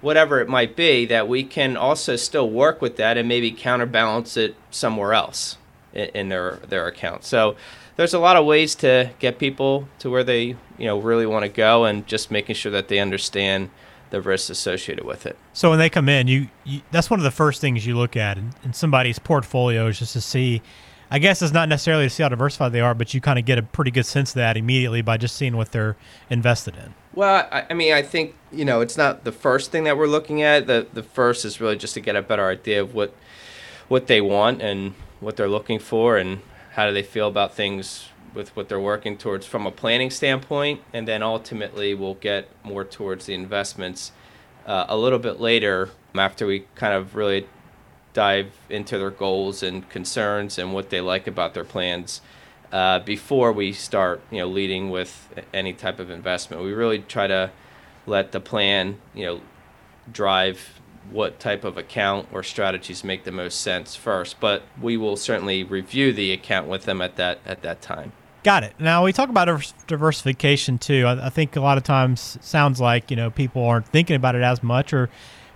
whatever 0.01 0.41
it 0.41 0.49
might 0.49 0.75
be 0.75 1.05
that 1.05 1.27
we 1.27 1.43
can 1.43 1.77
also 1.77 2.15
still 2.15 2.49
work 2.49 2.81
with 2.81 2.97
that 2.97 3.17
and 3.17 3.27
maybe 3.27 3.51
counterbalance 3.51 4.35
it 4.35 4.55
somewhere 4.71 5.13
else 5.13 5.57
in, 5.93 6.09
in 6.09 6.29
their 6.29 6.59
their 6.67 6.87
account. 6.87 7.23
So 7.23 7.55
there's 7.95 8.13
a 8.13 8.19
lot 8.19 8.35
of 8.35 8.45
ways 8.45 8.75
to 8.75 9.11
get 9.19 9.39
people 9.39 9.87
to 9.99 10.09
where 10.09 10.23
they 10.23 10.55
you 10.77 10.85
know 10.85 10.99
really 10.99 11.25
want 11.25 11.43
to 11.43 11.49
go 11.49 11.85
and 11.85 12.07
just 12.07 12.31
making 12.31 12.55
sure 12.55 12.71
that 12.71 12.87
they 12.87 12.99
understand 12.99 13.69
the 14.09 14.21
risks 14.21 14.51
associated 14.51 15.03
with 15.03 15.25
it. 15.25 15.35
So 15.53 15.71
when 15.71 15.79
they 15.79 15.89
come 15.89 16.07
in, 16.07 16.27
you, 16.27 16.47
you 16.63 16.81
that's 16.91 17.09
one 17.09 17.19
of 17.19 17.23
the 17.23 17.31
first 17.31 17.61
things 17.61 17.85
you 17.85 17.97
look 17.97 18.15
at 18.15 18.37
in, 18.37 18.53
in 18.63 18.73
somebody's 18.73 19.19
portfolio 19.19 19.87
is 19.87 19.99
just 19.99 20.13
to 20.13 20.21
see. 20.21 20.61
I 21.11 21.19
guess 21.19 21.43
it's 21.43 21.53
not 21.53 21.69
necessarily 21.69 22.05
to 22.05 22.09
see 22.09 22.23
how 22.23 22.29
diversified 22.29 22.69
they 22.69 22.79
are, 22.79 22.95
but 22.95 23.13
you 23.13 23.21
kind 23.21 23.37
of 23.37 23.45
get 23.45 23.59
a 23.59 23.61
pretty 23.61 23.91
good 23.91 24.05
sense 24.05 24.31
of 24.31 24.35
that 24.35 24.57
immediately 24.57 25.03
by 25.03 25.17
just 25.17 25.35
seeing 25.35 25.55
what 25.55 25.71
they're 25.71 25.95
invested 26.31 26.75
in. 26.75 26.95
Well, 27.13 27.47
I, 27.51 27.67
I 27.69 27.73
mean, 27.75 27.93
I 27.93 28.01
think 28.01 28.35
you 28.51 28.65
know 28.65 28.81
it's 28.81 28.97
not 28.97 29.23
the 29.23 29.31
first 29.31 29.71
thing 29.71 29.83
that 29.83 29.97
we're 29.97 30.07
looking 30.07 30.41
at. 30.41 30.67
The 30.67 30.87
the 30.91 31.03
first 31.03 31.45
is 31.45 31.59
really 31.59 31.75
just 31.75 31.93
to 31.95 31.99
get 31.99 32.15
a 32.15 32.21
better 32.21 32.47
idea 32.47 32.81
of 32.81 32.93
what 32.93 33.13
what 33.87 34.07
they 34.07 34.21
want 34.21 34.61
and 34.61 34.93
what 35.19 35.37
they're 35.37 35.49
looking 35.49 35.79
for 35.79 36.17
and 36.17 36.41
how 36.73 36.87
do 36.87 36.93
they 36.93 37.03
feel 37.03 37.27
about 37.27 37.53
things 37.53 38.09
with 38.33 38.55
what 38.55 38.67
they're 38.67 38.79
working 38.79 39.15
towards 39.17 39.45
from 39.45 39.67
a 39.67 39.71
planning 39.71 40.09
standpoint, 40.09 40.81
and 40.91 41.07
then 41.07 41.21
ultimately 41.21 41.93
we'll 41.93 42.15
get 42.15 42.49
more 42.63 42.83
towards 42.83 43.27
the 43.27 43.33
investments 43.33 44.11
uh, 44.65 44.85
a 44.87 44.97
little 44.97 45.19
bit 45.19 45.39
later 45.39 45.89
after 46.15 46.47
we 46.47 46.65
kind 46.75 46.93
of 46.93 47.15
really 47.15 47.47
dive 48.13 48.51
into 48.69 48.97
their 48.97 49.11
goals 49.11 49.61
and 49.61 49.87
concerns 49.89 50.57
and 50.57 50.73
what 50.73 50.89
they 50.89 51.01
like 51.01 51.27
about 51.27 51.53
their 51.53 51.63
plans. 51.63 52.21
Uh, 52.71 52.97
before 52.99 53.51
we 53.51 53.71
start, 53.71 54.21
you 54.31 54.39
know, 54.39 54.47
leading 54.47 54.89
with 54.89 55.29
any 55.53 55.73
type 55.73 55.99
of 55.99 56.09
investment, 56.09 56.63
we 56.63 56.73
really 56.73 56.99
try 56.99 57.27
to 57.27 57.51
let 58.07 58.31
the 58.31 58.39
plan, 58.39 58.97
you 59.13 59.25
know, 59.25 59.41
drive 60.11 60.81
what 61.11 61.39
type 61.39 61.63
of 61.63 61.77
account 61.77 62.27
or 62.31 62.43
strategies 62.43 63.03
make 63.03 63.23
the 63.23 63.31
most 63.31 63.61
sense 63.61 63.95
first. 63.95 64.39
But 64.39 64.63
we 64.81 64.97
will 64.97 65.15
certainly 65.15 65.63
review 65.63 66.13
the 66.13 66.31
account 66.31 66.67
with 66.67 66.83
them 66.85 67.01
at 67.01 67.15
that 67.17 67.39
at 67.45 67.61
that 67.61 67.81
time. 67.81 68.11
Got 68.43 68.63
it. 68.63 68.73
Now 68.77 69.05
we 69.05 69.13
talk 69.13 69.29
about 69.29 69.73
diversification 69.87 70.77
too. 70.77 71.05
I, 71.05 71.27
I, 71.27 71.29
think 71.29 71.55
a 71.55 71.61
lot 71.61 71.77
of 71.77 71.83
times 71.83 72.37
sounds 72.41 72.81
like 72.81 73.09
you 73.09 73.15
know 73.15 73.29
people 73.31 73.63
aren't 73.63 73.87
thinking 73.87 74.17
about 74.17 74.35
it 74.35 74.41
as 74.41 74.61
much, 74.61 74.91
or 74.91 75.09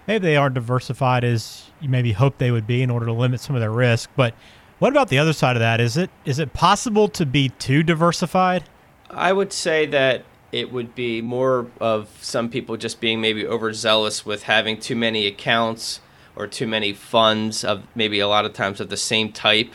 maybe 0.07 0.23
they 0.23 0.37
aren't 0.37 0.55
diversified 0.55 1.25
as 1.25 1.69
you 1.81 1.89
maybe 1.89 2.13
hope 2.13 2.37
they 2.37 2.51
would 2.51 2.65
be 2.65 2.81
in 2.81 2.89
order 2.89 3.05
to 3.05 3.13
limit 3.13 3.41
some 3.41 3.55
of 3.55 3.59
their 3.59 3.71
risk. 3.71 4.09
But 4.15 4.33
what 4.79 4.91
about 4.91 5.09
the 5.09 5.19
other 5.19 5.33
side 5.33 5.55
of 5.55 5.59
that? 5.59 5.81
Is 5.81 5.97
it 5.97 6.09
is 6.23 6.39
it 6.39 6.53
possible 6.53 7.09
to 7.09 7.25
be 7.25 7.49
too 7.49 7.83
diversified? 7.83 8.63
I 9.09 9.33
would 9.33 9.51
say 9.51 9.85
that 9.87 10.23
it 10.51 10.71
would 10.71 10.95
be 10.95 11.21
more 11.21 11.67
of 11.79 12.09
some 12.21 12.49
people 12.49 12.77
just 12.77 12.99
being 13.01 13.19
maybe 13.19 13.45
overzealous 13.45 14.25
with 14.25 14.43
having 14.43 14.79
too 14.79 14.95
many 14.95 15.27
accounts 15.27 15.99
or 16.35 16.47
too 16.47 16.67
many 16.67 16.93
funds 16.93 17.63
of 17.63 17.83
maybe 17.95 18.19
a 18.19 18.27
lot 18.27 18.45
of 18.45 18.53
times 18.53 18.79
of 18.79 18.89
the 18.89 18.97
same 18.97 19.31
type 19.31 19.73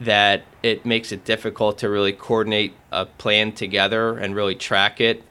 that 0.00 0.42
it 0.62 0.84
makes 0.84 1.12
it 1.12 1.24
difficult 1.24 1.78
to 1.78 1.88
really 1.88 2.12
coordinate 2.12 2.74
a 2.90 3.06
plan 3.06 3.52
together 3.52 4.18
and 4.18 4.34
really 4.34 4.54
track 4.54 5.00
it. 5.00 5.22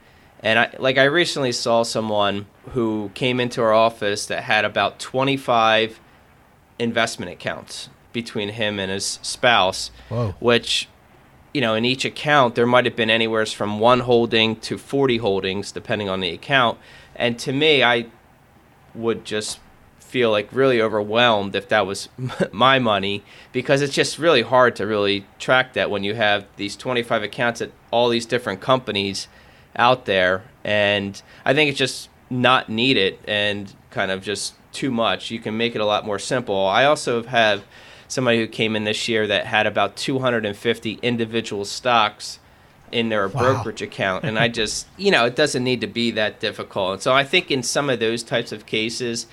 And 0.41 0.59
I, 0.59 0.75
like 0.79 0.97
I 0.97 1.05
recently 1.05 1.51
saw 1.51 1.83
someone 1.83 2.45
who 2.71 3.11
came 3.13 3.39
into 3.39 3.61
our 3.61 3.73
office 3.73 4.25
that 4.27 4.43
had 4.43 4.65
about 4.65 4.99
25 4.99 5.99
investment 6.79 7.31
accounts 7.31 7.89
between 8.13 8.49
him 8.49 8.79
and 8.79 8.91
his 8.91 9.19
spouse, 9.21 9.91
Whoa. 10.09 10.35
which 10.39 10.87
you 11.53 11.61
know, 11.61 11.75
in 11.75 11.85
each 11.85 12.03
account, 12.03 12.55
there 12.55 12.65
might 12.65 12.85
have 12.85 12.95
been 12.95 13.09
anywhere 13.09 13.45
from 13.45 13.79
one 13.79 14.01
holding 14.01 14.55
to 14.57 14.77
40 14.77 15.17
holdings, 15.17 15.71
depending 15.71 16.09
on 16.09 16.19
the 16.19 16.29
account. 16.29 16.79
And 17.15 17.37
to 17.39 17.53
me, 17.53 17.83
I 17.83 18.07
would 18.95 19.23
just 19.25 19.59
feel 19.99 20.29
like 20.29 20.47
really 20.51 20.79
overwhelmed 20.79 21.55
if 21.55 21.67
that 21.69 21.87
was 21.87 22.07
my 22.51 22.77
money 22.77 23.23
because 23.51 23.81
it's 23.81 23.95
just 23.95 24.19
really 24.19 24.43
hard 24.43 24.75
to 24.75 24.85
really 24.85 25.25
track 25.39 25.73
that 25.73 25.89
when 25.89 26.03
you 26.03 26.13
have 26.13 26.45
these 26.55 26.75
25 26.75 27.23
accounts 27.23 27.61
at 27.61 27.71
all 27.89 28.09
these 28.09 28.25
different 28.25 28.61
companies 28.61 29.27
out 29.75 30.05
there. 30.05 30.43
And 30.63 31.19
I 31.45 31.53
think 31.53 31.69
it's 31.69 31.79
just 31.79 32.09
not 32.29 32.69
needed 32.69 33.17
and 33.27 33.73
kind 33.89 34.11
of 34.11 34.21
just 34.21 34.53
too 34.71 34.91
much. 34.91 35.31
You 35.31 35.39
can 35.39 35.57
make 35.57 35.75
it 35.75 35.81
a 35.81 35.85
lot 35.85 36.05
more 36.05 36.19
simple. 36.19 36.65
I 36.67 36.85
also 36.85 37.23
have 37.23 37.63
somebody 38.13 38.37
who 38.37 38.47
came 38.47 38.75
in 38.75 38.83
this 38.83 39.07
year 39.07 39.27
that 39.27 39.45
had 39.45 39.65
about 39.65 39.95
250 39.95 40.99
individual 41.01 41.65
stocks 41.65 42.39
in 42.91 43.09
their 43.09 43.27
wow. 43.27 43.41
brokerage 43.41 43.81
account. 43.81 44.23
And 44.23 44.37
i 44.37 44.47
just 44.47 44.87
you 44.97 45.11
know 45.11 45.25
it 45.25 45.35
doesn't 45.35 45.63
need 45.63 45.81
to 45.81 45.87
be 45.87 46.11
that 46.11 46.39
difficult. 46.39 46.93
And 46.93 47.01
so 47.01 47.13
i 47.13 47.23
think 47.23 47.51
in 47.51 47.63
some 47.63 47.89
of 47.89 47.99
those 47.99 48.23
types 48.23 48.51
of 48.51 48.65
cases 48.65 49.25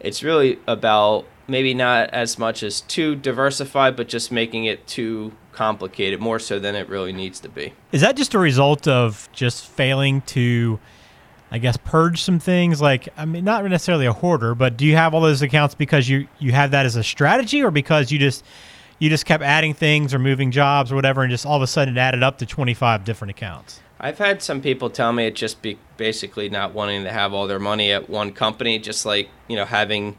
it's 0.00 0.22
really 0.22 0.58
about 0.66 1.24
maybe 1.48 1.74
not 1.74 2.10
as 2.10 2.38
much 2.38 2.62
as 2.62 2.82
too 2.82 3.16
diversified 3.16 3.96
but 3.96 4.08
just 4.08 4.30
making 4.30 4.64
it 4.64 4.86
too 4.86 5.32
complicated 5.52 6.20
more 6.20 6.38
so 6.38 6.60
than 6.60 6.76
it 6.76 6.88
really 6.88 7.12
needs 7.12 7.40
to 7.40 7.48
be. 7.48 7.72
Is 7.90 8.00
that 8.02 8.16
just 8.16 8.32
a 8.32 8.38
result 8.38 8.86
of 8.86 9.28
just 9.32 9.66
failing 9.66 10.20
to 10.22 10.78
I 11.50 11.58
guess 11.58 11.76
purge 11.78 12.22
some 12.22 12.38
things 12.38 12.80
like 12.80 13.08
I 13.16 13.24
mean 13.24 13.44
not 13.44 13.64
necessarily 13.64 14.06
a 14.06 14.12
hoarder, 14.12 14.54
but 14.54 14.76
do 14.76 14.84
you 14.84 14.96
have 14.96 15.14
all 15.14 15.20
those 15.20 15.42
accounts 15.42 15.74
because 15.74 16.08
you 16.08 16.28
you 16.38 16.52
have 16.52 16.72
that 16.72 16.86
as 16.86 16.96
a 16.96 17.02
strategy 17.02 17.62
or 17.62 17.70
because 17.70 18.12
you 18.12 18.18
just 18.18 18.44
you 18.98 19.08
just 19.08 19.24
kept 19.24 19.42
adding 19.42 19.74
things 19.74 20.12
or 20.12 20.18
moving 20.18 20.50
jobs 20.50 20.92
or 20.92 20.94
whatever 20.94 21.22
and 21.22 21.30
just 21.30 21.46
all 21.46 21.56
of 21.56 21.62
a 21.62 21.66
sudden 21.66 21.96
it 21.96 22.00
added 22.00 22.22
up 22.22 22.38
to 22.38 22.46
25 22.46 23.04
different 23.04 23.30
accounts? 23.30 23.80
I've 24.00 24.18
had 24.18 24.42
some 24.42 24.60
people 24.60 24.90
tell 24.90 25.12
me 25.12 25.26
it 25.26 25.34
just 25.34 25.60
be 25.60 25.78
basically 25.96 26.48
not 26.48 26.72
wanting 26.72 27.02
to 27.04 27.10
have 27.10 27.32
all 27.32 27.46
their 27.46 27.58
money 27.58 27.90
at 27.92 28.08
one 28.08 28.32
company, 28.32 28.78
just 28.78 29.04
like, 29.04 29.28
you 29.48 29.56
know, 29.56 29.64
having 29.64 30.16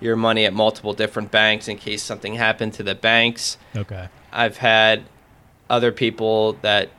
your 0.00 0.16
money 0.16 0.46
at 0.46 0.52
multiple 0.52 0.94
different 0.94 1.30
banks 1.30 1.68
in 1.68 1.76
case 1.76 2.02
something 2.02 2.34
happened 2.34 2.74
to 2.74 2.82
the 2.82 2.94
banks. 2.94 3.56
Okay. 3.76 4.08
I've 4.32 4.56
had 4.56 5.04
other 5.68 5.92
people 5.92 6.54
that, 6.62 6.90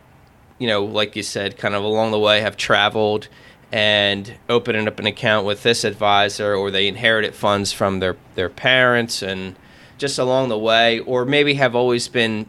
you 0.57 0.67
know, 0.67 0.85
like 0.85 1.15
you 1.15 1.23
said, 1.23 1.57
kind 1.57 1.75
of 1.75 1.83
along 1.83 2.11
the 2.11 2.19
way 2.19 2.41
have 2.41 2.55
traveled 2.55 3.27
and 3.71 4.33
opening 4.49 4.87
up 4.87 4.99
an 4.99 5.05
account 5.05 5.45
with 5.45 5.63
this 5.63 5.83
advisor 5.83 6.53
or 6.53 6.69
they 6.71 6.87
inherited 6.87 7.33
funds 7.33 7.71
from 7.71 7.99
their, 7.99 8.17
their 8.35 8.49
parents 8.49 9.21
and 9.21 9.55
just 9.97 10.19
along 10.19 10.49
the 10.49 10.57
way 10.57 10.99
or 10.99 11.25
maybe 11.25 11.53
have 11.53 11.75
always 11.75 12.07
been 12.07 12.47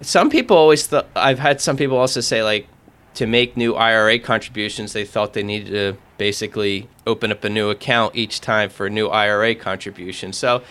some 0.00 0.28
people 0.28 0.56
always 0.56 0.86
thought 0.86 1.06
i've 1.16 1.38
had 1.38 1.60
some 1.60 1.76
people 1.76 1.96
also 1.96 2.20
say 2.20 2.42
like 2.42 2.68
to 3.14 3.26
make 3.26 3.56
new 3.56 3.74
ira 3.74 4.18
contributions 4.18 4.92
they 4.92 5.04
thought 5.04 5.32
they 5.32 5.42
needed 5.42 5.70
to 5.70 5.96
basically 6.18 6.88
open 7.06 7.32
up 7.32 7.42
a 7.44 7.48
new 7.48 7.70
account 7.70 8.14
each 8.14 8.40
time 8.40 8.68
for 8.68 8.86
a 8.86 8.90
new 8.90 9.08
ira 9.08 9.54
contribution 9.54 10.32
so 10.32 10.62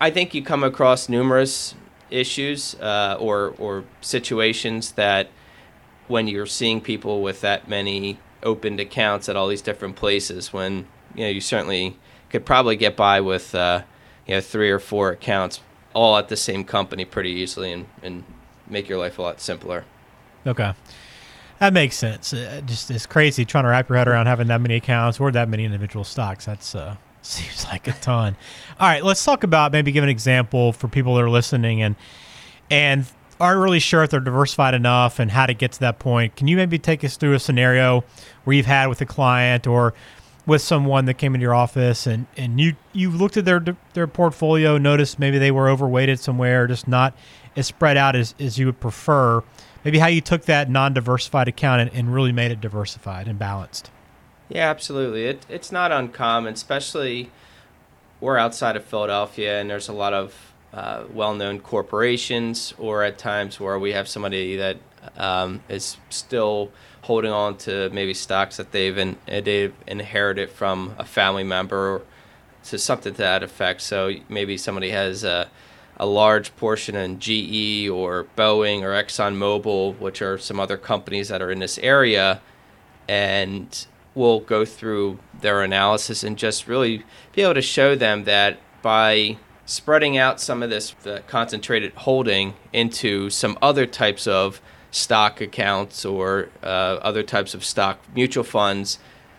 i 0.00 0.10
think 0.10 0.32
you 0.32 0.42
come 0.42 0.62
across 0.62 1.08
numerous 1.08 1.74
issues 2.10 2.74
uh, 2.76 3.16
or, 3.18 3.54
or 3.58 3.84
situations 4.00 4.92
that 4.92 5.28
when 6.06 6.28
you're 6.28 6.46
seeing 6.46 6.80
people 6.80 7.22
with 7.22 7.40
that 7.40 7.68
many 7.68 8.18
opened 8.44 8.80
accounts 8.80 9.28
at 9.28 9.36
all 9.36 9.48
these 9.48 9.62
different 9.62 9.96
places 9.96 10.52
when 10.52 10.86
you 11.14 11.24
know 11.24 11.30
you 11.30 11.40
certainly 11.40 11.96
could 12.30 12.44
probably 12.44 12.76
get 12.76 12.96
by 12.96 13.20
with 13.20 13.54
uh, 13.54 13.82
you 14.26 14.34
know 14.34 14.40
three 14.40 14.70
or 14.70 14.78
four 14.78 15.10
accounts 15.10 15.60
all 15.94 16.16
at 16.16 16.28
the 16.28 16.36
same 16.36 16.64
company 16.64 17.04
pretty 17.04 17.30
easily 17.30 17.72
and, 17.72 17.86
and 18.02 18.24
make 18.68 18.88
your 18.88 18.98
life 18.98 19.18
a 19.18 19.22
lot 19.22 19.40
simpler. 19.40 19.84
Okay. 20.46 20.74
That 21.60 21.72
makes 21.72 21.96
sense. 21.96 22.34
Uh, 22.34 22.60
just 22.66 22.90
it's 22.90 23.06
crazy 23.06 23.44
trying 23.44 23.64
to 23.64 23.70
wrap 23.70 23.88
your 23.88 23.96
head 23.96 24.08
around 24.08 24.26
having 24.26 24.48
that 24.48 24.60
many 24.60 24.74
accounts 24.74 25.20
or 25.20 25.30
that 25.30 25.48
many 25.48 25.64
individual 25.64 26.04
stocks. 26.04 26.44
That's 26.44 26.74
uh, 26.74 26.96
seems 27.22 27.64
like 27.66 27.86
a 27.88 27.92
ton. 27.92 28.36
All 28.78 28.88
right, 28.88 29.04
let's 29.04 29.24
talk 29.24 29.44
about 29.44 29.72
maybe 29.72 29.92
give 29.92 30.04
an 30.04 30.10
example 30.10 30.72
for 30.72 30.88
people 30.88 31.14
that 31.14 31.22
are 31.22 31.30
listening 31.30 31.80
and 31.80 31.96
and 32.70 33.06
aren't 33.44 33.60
really 33.60 33.78
sure 33.78 34.02
if 34.02 34.10
they're 34.10 34.20
diversified 34.20 34.74
enough 34.74 35.18
and 35.18 35.30
how 35.30 35.44
to 35.46 35.54
get 35.54 35.72
to 35.72 35.80
that 35.80 35.98
point. 35.98 36.34
Can 36.34 36.48
you 36.48 36.56
maybe 36.56 36.78
take 36.78 37.04
us 37.04 37.16
through 37.16 37.34
a 37.34 37.38
scenario 37.38 38.02
where 38.44 38.56
you've 38.56 38.66
had 38.66 38.88
with 38.88 39.00
a 39.02 39.06
client 39.06 39.66
or 39.66 39.92
with 40.46 40.62
someone 40.62 41.04
that 41.06 41.14
came 41.14 41.34
into 41.34 41.42
your 41.42 41.54
office 41.54 42.06
and, 42.06 42.26
and 42.36 42.60
you 42.60 42.74
you 42.92 43.10
looked 43.10 43.36
at 43.36 43.44
their 43.44 43.64
their 43.92 44.06
portfolio, 44.06 44.78
noticed 44.78 45.18
maybe 45.18 45.38
they 45.38 45.50
were 45.50 45.68
overweighted 45.68 46.18
somewhere, 46.18 46.66
just 46.66 46.88
not 46.88 47.16
as 47.56 47.66
spread 47.66 47.96
out 47.96 48.16
as, 48.16 48.34
as 48.40 48.58
you 48.58 48.66
would 48.66 48.80
prefer. 48.80 49.42
Maybe 49.84 49.98
how 49.98 50.06
you 50.06 50.22
took 50.22 50.46
that 50.46 50.70
non-diversified 50.70 51.46
account 51.46 51.82
and, 51.82 51.90
and 51.92 52.14
really 52.14 52.32
made 52.32 52.50
it 52.50 52.60
diversified 52.60 53.28
and 53.28 53.38
balanced. 53.38 53.90
Yeah, 54.48 54.70
absolutely. 54.70 55.26
It, 55.26 55.46
it's 55.48 55.70
not 55.70 55.92
uncommon, 55.92 56.54
especially 56.54 57.30
we're 58.20 58.38
outside 58.38 58.76
of 58.76 58.84
Philadelphia 58.84 59.60
and 59.60 59.68
there's 59.68 59.88
a 59.88 59.92
lot 59.92 60.14
of 60.14 60.53
uh, 60.74 61.04
well-known 61.12 61.60
corporations, 61.60 62.74
or 62.78 63.04
at 63.04 63.16
times 63.16 63.60
where 63.60 63.78
we 63.78 63.92
have 63.92 64.08
somebody 64.08 64.56
that 64.56 64.76
um, 65.16 65.62
is 65.68 65.96
still 66.10 66.70
holding 67.02 67.30
on 67.30 67.56
to 67.56 67.88
maybe 67.90 68.12
stocks 68.12 68.56
that 68.56 68.72
they've, 68.72 68.98
in, 68.98 69.16
they've 69.26 69.74
inherited 69.86 70.50
from 70.50 70.94
a 70.98 71.04
family 71.04 71.44
member, 71.44 72.02
to 72.64 72.78
something 72.78 73.12
to 73.12 73.18
that 73.18 73.42
effect. 73.42 73.82
So 73.82 74.10
maybe 74.28 74.56
somebody 74.56 74.90
has 74.90 75.22
a, 75.22 75.48
a 75.96 76.06
large 76.06 76.56
portion 76.56 76.96
in 76.96 77.20
GE 77.20 77.88
or 77.88 78.26
Boeing 78.36 78.82
or 78.82 78.92
ExxonMobil, 78.92 79.98
which 80.00 80.22
are 80.22 80.38
some 80.38 80.58
other 80.58 80.76
companies 80.76 81.28
that 81.28 81.40
are 81.40 81.52
in 81.52 81.60
this 81.60 81.78
area, 81.78 82.40
and 83.06 83.86
we'll 84.14 84.40
go 84.40 84.64
through 84.64 85.18
their 85.40 85.62
analysis 85.62 86.24
and 86.24 86.38
just 86.38 86.66
really 86.66 87.04
be 87.32 87.42
able 87.42 87.54
to 87.54 87.62
show 87.62 87.94
them 87.94 88.24
that 88.24 88.58
by 88.80 89.36
spreading 89.66 90.16
out 90.16 90.40
some 90.40 90.62
of 90.62 90.70
this 90.70 90.94
concentrated 91.26 91.92
holding 91.94 92.54
into 92.72 93.30
some 93.30 93.58
other 93.62 93.86
types 93.86 94.26
of 94.26 94.60
stock 94.90 95.40
accounts 95.40 96.04
or 96.04 96.48
uh, 96.62 96.66
other 97.02 97.22
types 97.22 97.54
of 97.54 97.64
stock 97.64 97.98
mutual 98.14 98.44
funds 98.44 98.98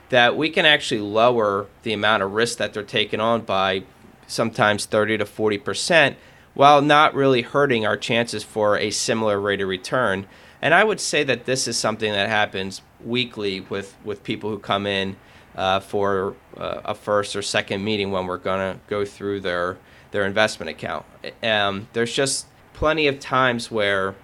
that 0.10 0.36
we 0.36 0.50
can 0.50 0.66
actually 0.66 1.02
lower 1.02 1.68
the 1.84 1.94
amount 1.94 2.22
of 2.22 2.32
risk 2.32 2.58
that 2.58 2.74
they're 2.74 2.84
taking 2.84 3.20
on 3.20 3.42
by 3.42 3.84
sometimes 4.28 4.86
30 4.86 5.20
to 5.20 5.26
40 5.26 5.58
percent 5.60 6.18
while 6.54 6.82
not 6.82 7.14
really 7.14 7.42
hurting 7.42 7.86
our 7.86 7.98
chances 7.98 8.44
for 8.44 8.78
a 8.78 8.90
similar 8.90 9.40
rate 9.40 9.62
of 9.62 9.68
return. 9.68 10.26
And 10.62 10.74
i 10.74 10.84
would 10.84 11.00
say 11.00 11.24
that 11.24 11.46
this 11.46 11.68
is 11.68 11.78
something 11.78 12.12
that 12.12 12.28
happens 12.28 12.82
weekly 13.04 13.62
with, 13.62 13.96
with 14.04 14.24
people 14.24 14.50
who 14.50 14.58
come 14.58 14.88
in 14.88 15.16
uh, 15.56 15.80
for 15.80 16.36
uh, 16.58 16.82
a 16.86 16.96
first 16.96 17.36
or 17.36 17.42
second 17.42 17.84
meeting 17.84 18.12
when 18.12 18.26
we're 18.28 18.38
going 18.38 18.74
to 18.74 18.80
go 18.88 19.06
through 19.06 19.40
their 19.42 19.78
their 20.16 20.26
investment 20.26 20.70
account. 20.70 21.06
Um, 21.44 21.88
there's 21.94 22.14
just 22.14 22.48
plenty 22.74 23.06
of 23.08 23.20
times 23.20 23.70
where 23.70 24.16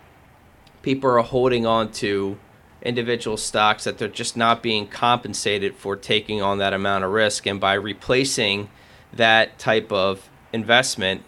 people 0.81 1.09
are 1.09 1.21
holding 1.21 1.65
on 1.65 1.91
to 1.91 2.37
individual 2.81 3.37
stocks 3.37 3.83
that 3.83 3.97
they're 3.97 4.07
just 4.07 4.35
not 4.35 4.63
being 4.63 4.87
compensated 4.87 5.75
for 5.75 5.95
taking 5.95 6.41
on 6.41 6.57
that 6.57 6.73
amount 6.73 7.03
of 7.03 7.11
risk. 7.11 7.45
And 7.45 7.59
by 7.59 7.73
replacing 7.73 8.69
that 9.13 9.59
type 9.59 9.91
of 9.91 10.29
investment 10.53 11.23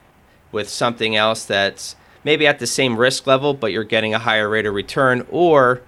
with 0.52 0.70
something 0.70 1.16
else 1.16 1.46
that's 1.46 1.96
maybe 2.24 2.48
at 2.48 2.60
the 2.60 2.68
same 2.68 2.98
risk 2.98 3.28
level, 3.28 3.54
but 3.54 3.72
you're 3.72 3.84
getting 3.84 4.14
a 4.14 4.20
higher 4.20 4.48
rate 4.50 4.66
of 4.66 4.74
return, 4.74 5.28
or 5.30 5.82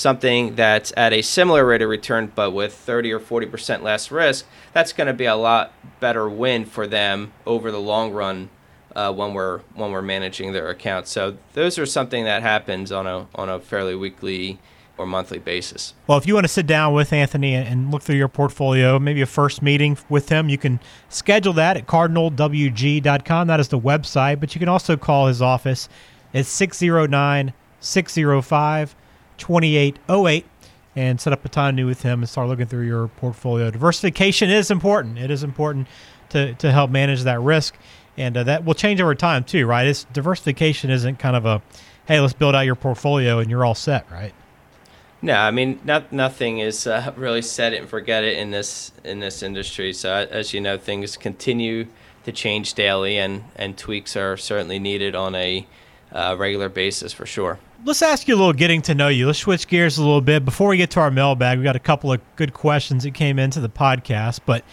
something 0.00 0.54
that's 0.54 0.92
at 0.96 1.12
a 1.12 1.22
similar 1.22 1.64
rate 1.64 1.82
of 1.82 1.88
return 1.88 2.32
but 2.34 2.52
with 2.52 2.74
30 2.74 3.12
or 3.12 3.20
40% 3.20 3.82
less 3.82 4.10
risk, 4.10 4.46
that's 4.72 4.92
going 4.92 5.06
to 5.06 5.12
be 5.12 5.26
a 5.26 5.36
lot 5.36 5.72
better 6.00 6.28
win 6.28 6.64
for 6.64 6.86
them 6.86 7.32
over 7.46 7.70
the 7.70 7.80
long 7.80 8.12
run 8.12 8.50
uh, 8.96 9.12
when 9.12 9.34
we're 9.34 9.60
when 9.74 9.92
we're 9.92 10.02
managing 10.02 10.52
their 10.52 10.68
accounts. 10.68 11.10
So 11.10 11.36
those 11.52 11.78
are 11.78 11.86
something 11.86 12.24
that 12.24 12.42
happens 12.42 12.90
on 12.90 13.06
a 13.06 13.28
on 13.34 13.48
a 13.48 13.60
fairly 13.60 13.94
weekly 13.94 14.58
or 14.98 15.06
monthly 15.06 15.38
basis. 15.38 15.94
Well, 16.06 16.18
if 16.18 16.26
you 16.26 16.34
want 16.34 16.44
to 16.44 16.52
sit 16.52 16.66
down 16.66 16.92
with 16.92 17.12
Anthony 17.12 17.54
and 17.54 17.90
look 17.90 18.02
through 18.02 18.16
your 18.16 18.28
portfolio, 18.28 18.98
maybe 18.98 19.22
a 19.22 19.26
first 19.26 19.62
meeting 19.62 19.96
with 20.08 20.28
him, 20.28 20.48
you 20.48 20.58
can 20.58 20.78
schedule 21.08 21.54
that 21.54 21.76
at 21.76 21.86
cardinalwg.com. 21.86 23.46
That 23.46 23.60
is 23.60 23.68
the 23.68 23.80
website, 23.80 24.40
but 24.40 24.54
you 24.54 24.58
can 24.58 24.68
also 24.68 24.96
call 24.96 25.28
his 25.28 25.40
office. 25.40 25.88
It's 26.32 26.48
609 26.50 27.54
605 27.80 28.94
2808 29.40 30.46
and 30.96 31.20
set 31.20 31.32
up 31.32 31.44
a 31.44 31.48
time 31.48 31.74
new 31.74 31.86
with 31.86 32.02
him 32.02 32.20
and 32.20 32.28
start 32.28 32.48
looking 32.48 32.66
through 32.66 32.86
your 32.86 33.08
portfolio. 33.08 33.70
Diversification 33.70 34.50
is 34.50 34.70
important. 34.70 35.18
It 35.18 35.30
is 35.30 35.42
important 35.42 35.88
to, 36.30 36.54
to 36.54 36.70
help 36.70 36.90
manage 36.90 37.22
that 37.22 37.40
risk. 37.40 37.76
And 38.16 38.36
uh, 38.36 38.44
that 38.44 38.64
will 38.64 38.74
change 38.74 39.00
over 39.00 39.14
time 39.14 39.44
too, 39.44 39.66
right? 39.66 39.86
It's 39.86 40.04
diversification 40.12 40.90
isn't 40.90 41.18
kind 41.18 41.36
of 41.36 41.46
a, 41.46 41.62
hey, 42.06 42.20
let's 42.20 42.32
build 42.32 42.54
out 42.54 42.62
your 42.62 42.74
portfolio 42.74 43.38
and 43.38 43.50
you're 43.50 43.64
all 43.64 43.74
set, 43.74 44.10
right? 44.10 44.34
No, 45.22 45.34
I 45.34 45.50
mean, 45.50 45.80
not, 45.84 46.12
nothing 46.12 46.58
is 46.58 46.86
uh, 46.86 47.12
really 47.16 47.42
set 47.42 47.72
it 47.72 47.80
and 47.80 47.88
forget 47.88 48.24
it 48.24 48.38
in 48.38 48.50
this 48.50 48.90
in 49.04 49.20
this 49.20 49.42
industry. 49.42 49.92
So 49.92 50.26
as 50.30 50.54
you 50.54 50.62
know, 50.62 50.78
things 50.78 51.18
continue 51.18 51.88
to 52.24 52.32
change 52.32 52.74
daily, 52.74 53.18
and, 53.18 53.44
and 53.56 53.76
tweaks 53.76 54.16
are 54.16 54.36
certainly 54.36 54.78
needed 54.78 55.14
on 55.14 55.34
a 55.34 55.66
uh, 56.12 56.36
regular 56.38 56.68
basis 56.68 57.12
for 57.12 57.26
sure. 57.26 57.58
Let's 57.84 58.02
ask 58.02 58.28
you 58.28 58.34
a 58.34 58.36
little 58.36 58.52
getting 58.52 58.82
to 58.82 58.94
know 58.94 59.08
you. 59.08 59.26
Let's 59.26 59.38
switch 59.38 59.66
gears 59.66 59.96
a 59.96 60.02
little 60.02 60.20
bit. 60.20 60.44
Before 60.44 60.68
we 60.68 60.76
get 60.76 60.90
to 60.92 61.00
our 61.00 61.10
mailbag, 61.10 61.58
we 61.58 61.64
got 61.64 61.76
a 61.76 61.80
couple 61.80 62.12
of 62.12 62.20
good 62.36 62.52
questions 62.52 63.04
that 63.04 63.14
came 63.14 63.38
into 63.38 63.60
the 63.60 63.70
podcast, 63.70 64.40
but 64.44 64.64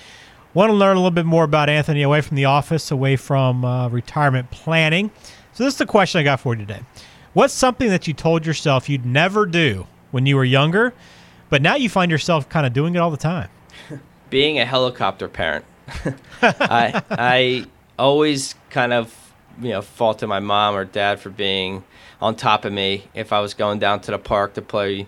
want 0.54 0.70
to 0.70 0.74
learn 0.74 0.98
a 0.98 1.00
little 1.00 1.12
bit 1.12 1.26
more 1.26 1.44
about 1.44 1.70
Anthony 1.70 2.02
away 2.02 2.20
from 2.22 2.36
the 2.36 2.46
office, 2.46 2.92
away 2.92 3.16
from 3.16 3.64
uh, 3.64 3.88
retirement 3.90 4.52
planning. 4.52 5.12
So 5.54 5.64
this 5.64 5.76
is 5.76 5.78
the 5.78 5.86
question 5.86 6.20
I 6.20 6.24
got 6.24 6.40
for 6.40 6.54
you 6.54 6.66
today. 6.66 6.82
What's 7.34 7.54
something 7.54 7.90
that 7.90 8.08
you 8.08 8.14
told 8.14 8.46
yourself 8.46 8.90
you'd 8.90 9.06
never 9.06 9.46
do 9.46 9.88
when 10.12 10.26
you 10.26 10.36
were 10.36 10.44
younger, 10.44 10.94
but 11.50 11.62
now 11.62 11.76
you 11.76 11.90
find 11.90 12.10
yourself 12.12 12.50
kind 12.50 12.66
of 12.66 12.74
doing 12.74 12.96
it 12.96 12.98
all 12.98 13.12
the 13.12 13.18
time? 13.18 13.50
Being 14.30 14.60
a 14.60 14.66
helicopter 14.66 15.28
parent. 15.28 15.64
I 16.42 17.02
I 17.12 17.66
always 17.98 18.56
kind 18.70 18.92
of 18.92 19.27
you 19.62 19.70
know 19.70 19.82
faulted 19.82 20.30
my 20.30 20.40
mom 20.40 20.76
or 20.76 20.86
dad 20.86 21.20
for 21.20 21.30
being 21.30 21.84
on 22.22 22.36
top 22.36 22.66
of 22.66 22.74
me 22.74 23.06
if 23.14 23.34
I 23.34 23.40
was 23.40 23.54
going 23.54 23.80
down 23.80 24.02
to 24.02 24.12
the 24.12 24.20
park 24.20 24.54
to 24.56 24.62
play 24.62 25.08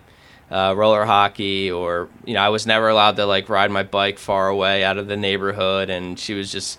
uh, 0.50 0.74
roller 0.76 1.04
hockey 1.04 1.70
or 1.70 2.08
you 2.24 2.34
know 2.34 2.40
I 2.40 2.48
was 2.48 2.66
never 2.66 2.88
allowed 2.88 3.16
to 3.16 3.26
like 3.26 3.48
ride 3.48 3.70
my 3.70 3.82
bike 3.82 4.18
far 4.18 4.48
away 4.48 4.82
out 4.84 4.98
of 4.98 5.06
the 5.06 5.16
neighborhood 5.16 5.90
and 5.90 6.18
she 6.18 6.34
was 6.34 6.50
just 6.50 6.78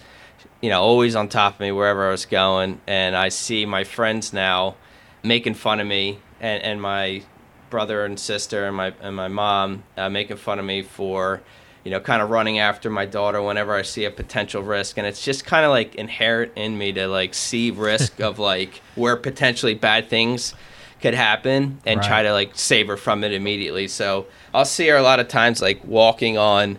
you 0.62 0.70
know 0.70 0.82
always 0.82 1.16
on 1.16 1.28
top 1.28 1.56
of 1.56 1.60
me 1.60 1.72
wherever 1.72 2.08
I 2.08 2.12
was 2.12 2.26
going. 2.26 2.82
And 2.88 3.16
I 3.16 3.30
see 3.30 3.66
my 3.66 3.84
friends 3.84 4.34
now 4.34 4.76
making 5.24 5.56
fun 5.56 5.80
of 5.80 5.88
me 5.88 6.20
and, 6.40 6.64
and 6.64 6.82
my 6.82 7.24
brother 7.70 8.06
and 8.06 8.20
sister 8.20 8.66
and 8.66 8.76
my 8.76 8.94
and 9.02 9.16
my 9.16 9.28
mom 9.28 9.84
uh, 9.98 10.10
making 10.10 10.38
fun 10.38 10.60
of 10.60 10.66
me 10.66 10.82
for 10.82 11.42
you 11.84 11.92
know, 11.92 12.00
kind 12.00 12.22
of 12.22 12.30
running 12.30 12.60
after 12.60 12.90
my 12.90 13.06
daughter 13.06 13.42
whenever 13.42 13.74
I 13.74 13.82
see 13.82 14.06
a 14.06 14.12
potential 14.12 14.62
risk. 14.62 14.98
And 14.98 15.08
it's 15.08 15.24
just 15.24 15.46
kind 15.46 15.66
of 15.66 15.72
like 15.72 15.96
inherent 15.96 16.52
in 16.56 16.78
me 16.78 16.92
to 16.94 17.08
like 17.08 17.34
see 17.34 17.72
risk 17.72 18.20
of 18.20 18.40
like 18.52 18.82
where 18.96 19.16
potentially 19.16 19.74
bad 19.74 20.10
things 20.10 20.54
could 21.02 21.14
happen 21.16 21.80
and 21.86 22.00
right. 22.00 22.08
try 22.08 22.24
to 22.24 22.32
like 22.32 22.52
save 22.54 22.88
her 22.88 22.98
from 22.98 23.24
it 23.24 23.34
immediately. 23.34 23.88
So 23.88 24.28
I'll 24.54 24.66
see 24.66 24.88
her 24.88 24.96
a 24.96 25.02
lot 25.02 25.20
of 25.20 25.28
times 25.28 25.62
like 25.62 25.84
walking 25.84 26.38
on 26.38 26.78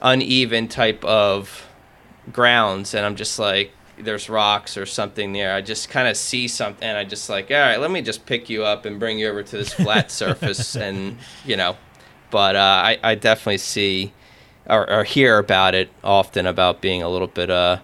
uneven 0.00 0.68
type 0.68 1.04
of 1.04 1.66
grounds 2.32 2.94
and 2.94 3.04
I'm 3.04 3.16
just 3.16 3.38
like 3.38 3.72
there's 3.98 4.28
rocks 4.30 4.76
or 4.76 4.86
something 4.86 5.32
there. 5.32 5.54
I 5.54 5.60
just 5.60 5.90
kind 5.90 6.08
of 6.08 6.16
see 6.16 6.48
something 6.48 6.86
and 6.86 6.96
I 6.96 7.04
just 7.04 7.28
like, 7.28 7.50
all 7.50 7.56
right, 7.56 7.80
let 7.80 7.90
me 7.90 8.00
just 8.00 8.26
pick 8.26 8.48
you 8.48 8.64
up 8.64 8.84
and 8.84 8.98
bring 8.98 9.18
you 9.18 9.28
over 9.28 9.42
to 9.42 9.56
this 9.56 9.74
flat 9.74 10.10
surface 10.10 10.76
and, 10.76 11.18
you 11.44 11.56
know, 11.56 11.76
but 12.30 12.56
uh, 12.56 12.82
I, 12.84 12.98
I 13.02 13.14
definitely 13.14 13.58
see 13.58 14.12
or, 14.66 14.88
or, 14.90 15.04
hear 15.04 15.38
about 15.38 15.74
it 15.74 15.90
often 16.04 16.46
about 16.46 16.80
being 16.82 17.02
a 17.02 17.08
little 17.08 17.26
bit 17.26 17.50
uh, 17.50 17.78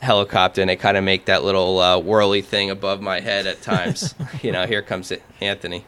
helicopter 0.00 0.60
and 0.60 0.70
they 0.70 0.76
kind 0.76 0.96
of 0.96 1.04
make 1.04 1.24
that 1.26 1.42
little 1.42 1.78
uh, 1.80 1.98
whirly 1.98 2.42
thing 2.42 2.70
above 2.70 3.00
my 3.00 3.20
head 3.20 3.46
at 3.46 3.60
times. 3.62 4.14
you 4.42 4.52
know, 4.52 4.66
here 4.66 4.82
comes 4.82 5.10
it, 5.10 5.22
Anthony. 5.40 5.84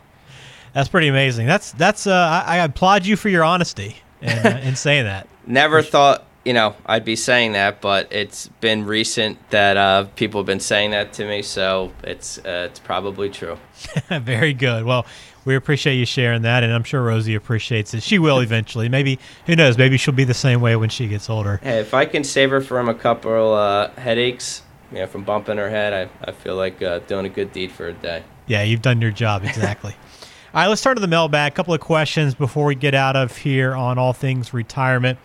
That's 0.74 0.88
pretty 0.88 1.08
amazing. 1.08 1.46
That's 1.46 1.72
that's 1.72 2.06
uh, 2.06 2.44
I, 2.46 2.56
I 2.56 2.56
applaud 2.58 3.06
you 3.06 3.16
for 3.16 3.28
your 3.28 3.44
honesty 3.44 3.96
in, 4.20 4.30
uh, 4.30 4.60
in 4.62 4.76
saying 4.76 5.04
that. 5.04 5.28
Never 5.46 5.82
thought 5.82 6.26
you 6.44 6.52
know 6.52 6.74
I'd 6.86 7.04
be 7.04 7.16
saying 7.16 7.52
that, 7.52 7.80
but 7.80 8.12
it's 8.12 8.48
been 8.60 8.86
recent 8.86 9.50
that 9.50 9.76
uh, 9.76 10.04
people 10.16 10.40
have 10.40 10.46
been 10.46 10.60
saying 10.60 10.92
that 10.92 11.12
to 11.14 11.26
me, 11.26 11.42
so 11.42 11.92
it's 12.02 12.38
uh, 12.38 12.68
it's 12.70 12.80
probably 12.80 13.30
true. 13.30 13.58
Very 14.08 14.54
good. 14.54 14.84
Well, 14.84 15.06
we 15.44 15.56
appreciate 15.56 15.94
you 15.94 16.04
sharing 16.04 16.42
that, 16.42 16.62
and 16.62 16.72
I'm 16.72 16.84
sure 16.84 17.02
Rosie 17.02 17.34
appreciates 17.34 17.94
it. 17.94 18.02
She 18.02 18.18
will 18.18 18.40
eventually. 18.40 18.88
Maybe 18.88 19.18
who 19.46 19.56
knows? 19.56 19.78
Maybe 19.78 19.96
she'll 19.96 20.14
be 20.14 20.24
the 20.24 20.34
same 20.34 20.60
way 20.60 20.76
when 20.76 20.90
she 20.90 21.08
gets 21.08 21.30
older. 21.30 21.58
Hey, 21.62 21.78
if 21.78 21.94
I 21.94 22.04
can 22.04 22.22
save 22.22 22.50
her 22.50 22.60
from 22.60 22.88
a 22.88 22.94
couple 22.94 23.54
uh, 23.54 23.90
headaches, 23.92 24.62
you 24.92 24.98
know, 24.98 25.06
from 25.06 25.24
bumping 25.24 25.56
her 25.56 25.70
head, 25.70 26.10
I, 26.24 26.30
I 26.30 26.32
feel 26.32 26.56
like 26.56 26.82
uh, 26.82 27.00
doing 27.00 27.26
a 27.26 27.30
good 27.30 27.52
deed 27.52 27.72
for 27.72 27.88
a 27.88 27.94
day. 27.94 28.24
Yeah, 28.46 28.62
you've 28.62 28.82
done 28.82 29.00
your 29.00 29.10
job 29.10 29.44
exactly. 29.44 29.92
all 30.54 30.62
right, 30.62 30.66
let's 30.68 30.82
turn 30.82 30.96
to 30.96 31.00
the 31.00 31.08
mailbag. 31.08 31.52
A 31.52 31.54
couple 31.54 31.74
of 31.74 31.80
questions 31.80 32.34
before 32.34 32.64
we 32.64 32.74
get 32.74 32.94
out 32.94 33.16
of 33.16 33.36
here 33.36 33.74
on 33.74 33.98
all 33.98 34.12
things 34.12 34.52
retirement. 34.52 35.18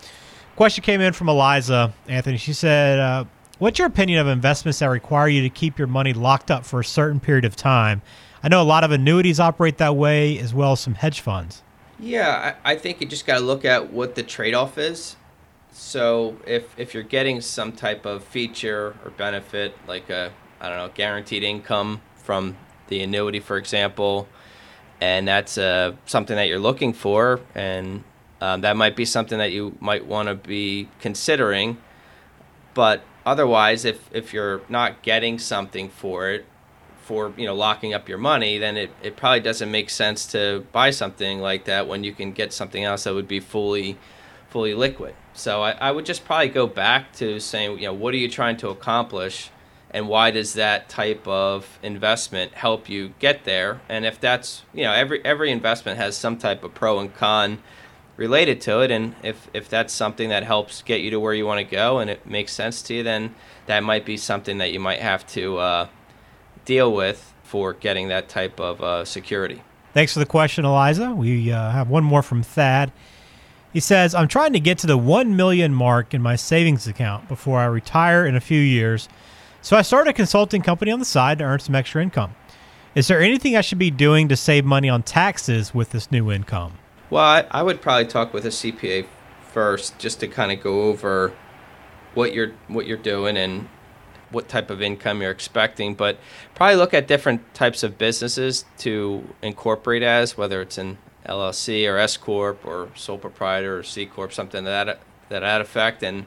Question 0.56 0.84
came 0.84 1.02
in 1.02 1.14
from 1.14 1.30
Eliza 1.30 1.94
Anthony. 2.08 2.38
She 2.38 2.54
said, 2.54 3.00
uh, 3.00 3.26
"What's 3.58 3.80
your 3.80 3.88
opinion 3.88 4.20
of 4.20 4.28
investments 4.28 4.80
that 4.80 4.88
require 4.88 5.28
you 5.28 5.42
to 5.42 5.50
keep 5.50 5.80
your 5.80 5.88
money 5.88 6.14
locked 6.14 6.52
up 6.52 6.66
for 6.66 6.80
a 6.80 6.86
certain 6.86 7.20
period 7.20 7.46
of 7.46 7.56
time?" 7.56 8.02
I 8.44 8.50
know 8.50 8.62
a 8.62 8.64
lot 8.64 8.84
of 8.84 8.92
annuities 8.92 9.40
operate 9.40 9.78
that 9.78 9.96
way, 9.96 10.38
as 10.38 10.54
well 10.54 10.74
as 10.74 10.82
some 10.82 10.96
hedge 10.96 11.22
funds. 11.22 11.64
Yeah, 12.00 12.56
I, 12.64 12.74
I 12.74 12.76
think 12.76 13.00
you 13.00 13.08
just 13.08 13.26
got 13.26 13.40
to 13.40 13.44
look 13.44 13.64
at 13.64 13.94
what 13.94 14.16
the 14.16 14.24
trade 14.24 14.54
off 14.54 14.78
is. 14.78 15.16
So 15.72 16.38
if 16.46 16.78
if 16.78 16.94
you're 16.94 17.04
getting 17.04 17.42
some 17.42 17.72
type 17.72 18.06
of 18.06 18.24
feature 18.24 18.96
or 19.04 19.12
benefit, 19.12 19.76
like 19.88 20.10
a 20.10 20.32
I 20.62 20.70
don't 20.70 20.78
know 20.78 20.92
guaranteed 20.94 21.44
income 21.44 22.02
from 22.16 22.58
the 22.90 23.02
annuity, 23.02 23.40
for 23.40 23.58
example, 23.58 24.28
and 25.02 25.28
that's 25.28 25.58
uh, 25.58 25.94
something 26.06 26.36
that 26.36 26.48
you're 26.48 26.60
looking 26.60 26.94
for, 26.94 27.40
and 27.56 28.04
um, 28.44 28.60
that 28.60 28.76
might 28.76 28.98
be 28.98 29.06
something 29.06 29.38
that 29.38 29.54
you 29.54 29.78
might 29.80 30.06
want 30.06 30.28
to 30.28 30.36
be 30.36 30.90
considering. 31.00 31.78
But 32.74 33.02
otherwise, 33.26 33.86
if 33.86 34.10
if 34.12 34.34
you're 34.34 34.60
not 34.68 35.02
getting 35.02 35.40
something 35.40 35.88
for 35.88 36.30
it, 36.30 36.46
for 37.04 37.32
you 37.38 37.46
know 37.46 37.56
locking 37.56 37.94
up 37.94 38.10
your 38.10 38.18
money, 38.18 38.58
then 38.58 38.76
it, 38.76 38.92
it 39.02 39.16
probably 39.16 39.40
doesn't 39.40 39.72
make 39.72 39.90
sense 39.90 40.26
to 40.34 40.66
buy 40.74 40.90
something 40.90 41.40
like 41.40 41.64
that 41.66 41.88
when 41.88 42.04
you 42.04 42.12
can 42.12 42.34
get 42.34 42.52
something 42.52 42.84
else 42.84 43.06
that 43.06 43.14
would 43.14 43.30
be 43.30 43.40
fully 43.40 43.98
fully 44.50 44.74
liquid. 44.74 45.16
So 45.34 45.62
I, 45.62 45.72
I 45.72 45.92
would 45.92 46.06
just 46.06 46.26
probably 46.26 46.50
go 46.50 46.68
back 46.68 47.14
to 47.14 47.40
saying, 47.40 47.80
you 47.80 47.86
know, 47.86 47.94
what 47.94 48.14
are 48.14 48.18
you 48.18 48.30
trying 48.30 48.58
to 48.58 48.70
accomplish 48.70 49.52
and 49.90 50.10
why 50.10 50.32
does 50.32 50.56
that 50.56 50.90
type 50.90 51.26
of 51.26 51.80
investment 51.82 52.56
help 52.56 52.90
you 52.90 53.14
get 53.20 53.46
there? 53.46 53.80
And 53.88 54.06
if 54.06 54.20
that's 54.20 54.64
you 54.74 54.84
know, 54.84 54.92
every 54.92 55.24
every 55.24 55.50
investment 55.50 55.98
has 55.98 56.18
some 56.18 56.38
type 56.38 56.62
of 56.66 56.74
pro 56.74 57.00
and 57.00 57.16
con 57.16 57.64
related 58.16 58.62
to 58.62 58.82
it 58.82 58.92
and 58.92 59.16
if 59.24 59.48
if 59.54 59.68
that's 59.68 59.92
something 59.92 60.30
that 60.30 60.44
helps 60.44 60.84
get 60.84 61.02
you 61.02 61.10
to 61.10 61.20
where 61.20 61.34
you 61.34 61.46
want 61.46 61.58
to 61.58 61.76
go 61.76 61.98
and 61.98 62.10
it 62.10 62.26
makes 62.28 62.54
sense 62.54 62.82
to 62.82 62.94
you 62.94 63.04
then 63.04 63.34
that 63.66 63.84
might 63.84 64.06
be 64.06 64.18
something 64.18 64.60
that 64.60 64.72
you 64.72 64.80
might 64.80 65.00
have 65.00 65.26
to 65.26 65.58
uh, 65.58 65.88
deal 66.66 66.94
with 66.94 67.34
for 67.44 67.74
getting 67.74 68.08
that 68.08 68.30
type 68.30 68.60
of 68.60 68.82
uh, 68.82 69.06
security. 69.06 69.62
Thanks 69.94 70.14
for 70.14 70.20
the 70.20 70.26
question, 70.26 70.66
Eliza. 70.66 71.12
We 71.12 71.52
uh, 71.52 71.70
have 71.70 71.90
one 71.90 72.04
more 72.04 72.24
from 72.24 72.42
Thad. 72.42 72.92
He 73.72 73.80
says, 73.80 74.16
I'm 74.16 74.28
trying 74.28 74.54
to 74.54 74.60
get 74.60 74.80
to 74.80 74.88
the 74.88 74.98
1 74.98 75.36
million 75.36 75.74
mark 75.74 76.14
in 76.14 76.22
my 76.22 76.36
savings 76.36 76.88
account 76.88 77.28
before 77.28 77.60
I 77.60 77.66
retire 77.66 78.26
in 78.26 78.36
a 78.36 78.42
few 78.42 78.60
years. 78.60 79.08
So 79.62 79.78
I 79.78 79.82
started 79.82 80.10
a 80.10 80.14
consulting 80.14 80.62
company 80.62 80.92
on 80.92 81.00
the 81.00 81.06
side 81.06 81.38
to 81.40 81.44
earn 81.44 81.60
some 81.60 81.76
extra 81.76 82.02
income. 82.02 82.36
Is 82.96 83.08
there 83.08 83.22
anything 83.22 83.56
I 83.56 83.62
should 83.62 83.80
be 83.80 83.92
doing 83.92 84.30
to 84.30 84.36
save 84.36 84.66
money 84.66 84.90
on 84.90 85.04
taxes 85.04 85.74
with 85.74 85.92
this 85.92 86.12
new 86.12 86.32
income? 86.32 86.74
Well, 87.14 87.24
I, 87.24 87.46
I 87.52 87.62
would 87.62 87.80
probably 87.80 88.08
talk 88.08 88.34
with 88.34 88.44
a 88.44 88.50
CPA 88.50 89.06
first 89.52 90.00
just 90.00 90.20
to 90.22 90.28
kind 90.28 90.52
of 90.52 90.64
go 90.64 90.86
over 90.86 91.32
what 92.16 92.34
you're 92.34 92.54
what 92.68 92.88
you're 92.88 92.98
doing 92.98 93.38
and 93.38 93.70
what 94.32 94.50
type 94.50 94.72
of 94.72 94.82
income 94.82 95.22
you're 95.22 95.30
expecting, 95.30 95.94
but 95.94 96.18
probably 96.56 96.76
look 96.76 96.92
at 96.92 97.08
different 97.08 97.54
types 97.54 97.84
of 97.84 98.00
businesses 98.00 98.66
to 98.80 99.30
incorporate 99.44 100.02
as, 100.02 100.40
whether 100.40 100.60
it's 100.60 100.80
an 100.80 100.98
LLC 101.28 101.88
or 101.88 102.00
S 102.00 102.18
corp 102.18 102.66
or 102.66 102.90
sole 102.96 103.20
proprietor 103.20 103.78
or 103.78 103.84
C 103.84 104.08
corp, 104.08 104.34
something 104.34 104.64
that 104.64 105.00
that 105.30 105.44
that 105.44 105.62
effect, 105.62 106.02
and 106.02 106.26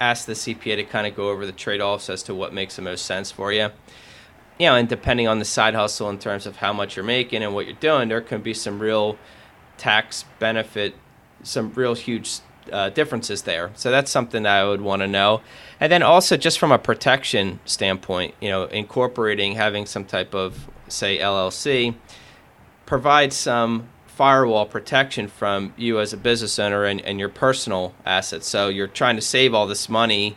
ask 0.00 0.24
the 0.24 0.34
CPA 0.34 0.76
to 0.76 0.84
kind 0.84 1.08
of 1.08 1.16
go 1.16 1.30
over 1.30 1.46
the 1.46 1.52
trade-offs 1.52 2.08
as 2.08 2.22
to 2.22 2.32
what 2.32 2.54
makes 2.54 2.76
the 2.76 2.82
most 2.82 3.04
sense 3.06 3.32
for 3.32 3.52
you. 3.52 3.70
You 4.60 4.66
know, 4.66 4.76
and 4.76 4.88
depending 4.88 5.26
on 5.26 5.40
the 5.40 5.44
side 5.44 5.74
hustle 5.74 6.08
in 6.08 6.20
terms 6.20 6.46
of 6.46 6.58
how 6.58 6.72
much 6.72 6.94
you're 6.94 7.04
making 7.04 7.42
and 7.42 7.56
what 7.56 7.66
you're 7.66 7.74
doing, 7.74 8.08
there 8.08 8.20
can 8.20 8.40
be 8.40 8.54
some 8.54 8.78
real 8.78 9.18
tax 9.78 10.24
benefit, 10.38 10.94
some 11.42 11.72
real 11.74 11.94
huge 11.94 12.40
uh, 12.72 12.90
differences 12.90 13.42
there. 13.42 13.70
So 13.74 13.90
that's 13.90 14.10
something 14.10 14.42
that 14.42 14.58
I 14.58 14.68
would 14.68 14.80
want 14.80 15.00
to 15.00 15.08
know. 15.08 15.40
And 15.80 15.90
then 15.90 16.02
also 16.02 16.36
just 16.36 16.58
from 16.58 16.72
a 16.72 16.78
protection 16.78 17.60
standpoint, 17.64 18.34
you 18.40 18.50
know, 18.50 18.64
incorporating 18.64 19.54
having 19.54 19.86
some 19.86 20.04
type 20.04 20.34
of 20.34 20.68
say 20.88 21.18
LLC 21.18 21.94
provides 22.86 23.36
some 23.36 23.88
firewall 24.06 24.66
protection 24.66 25.28
from 25.28 25.72
you 25.76 26.00
as 26.00 26.12
a 26.12 26.16
business 26.16 26.58
owner 26.58 26.84
and, 26.84 27.00
and 27.02 27.20
your 27.20 27.28
personal 27.28 27.94
assets. 28.04 28.48
So 28.48 28.68
you're 28.68 28.88
trying 28.88 29.16
to 29.16 29.22
save 29.22 29.54
all 29.54 29.66
this 29.66 29.88
money. 29.88 30.36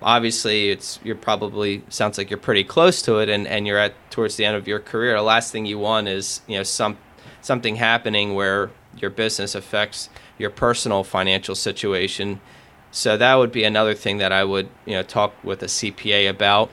Obviously, 0.00 0.70
it's 0.70 0.98
you're 1.04 1.16
probably 1.16 1.82
sounds 1.90 2.16
like 2.16 2.30
you're 2.30 2.38
pretty 2.38 2.64
close 2.64 3.02
to 3.02 3.18
it, 3.18 3.28
and, 3.28 3.46
and 3.46 3.66
you're 3.66 3.76
at 3.76 3.92
towards 4.10 4.36
the 4.36 4.46
end 4.46 4.56
of 4.56 4.66
your 4.66 4.78
career. 4.78 5.14
The 5.16 5.22
last 5.22 5.52
thing 5.52 5.66
you 5.66 5.78
want 5.78 6.08
is 6.08 6.40
you 6.46 6.56
know 6.56 6.62
some 6.62 6.96
something 7.42 7.76
happening 7.76 8.34
where 8.34 8.70
your 8.96 9.10
business 9.10 9.54
affects 9.54 10.08
your 10.38 10.50
personal 10.50 11.04
financial 11.04 11.54
situation. 11.54 12.40
So 12.90 13.16
that 13.16 13.34
would 13.36 13.52
be 13.52 13.64
another 13.64 13.94
thing 13.94 14.18
that 14.18 14.32
I 14.32 14.44
would, 14.44 14.68
you 14.84 14.94
know, 14.94 15.02
talk 15.02 15.32
with 15.44 15.62
a 15.62 15.66
CPA 15.66 16.28
about 16.28 16.70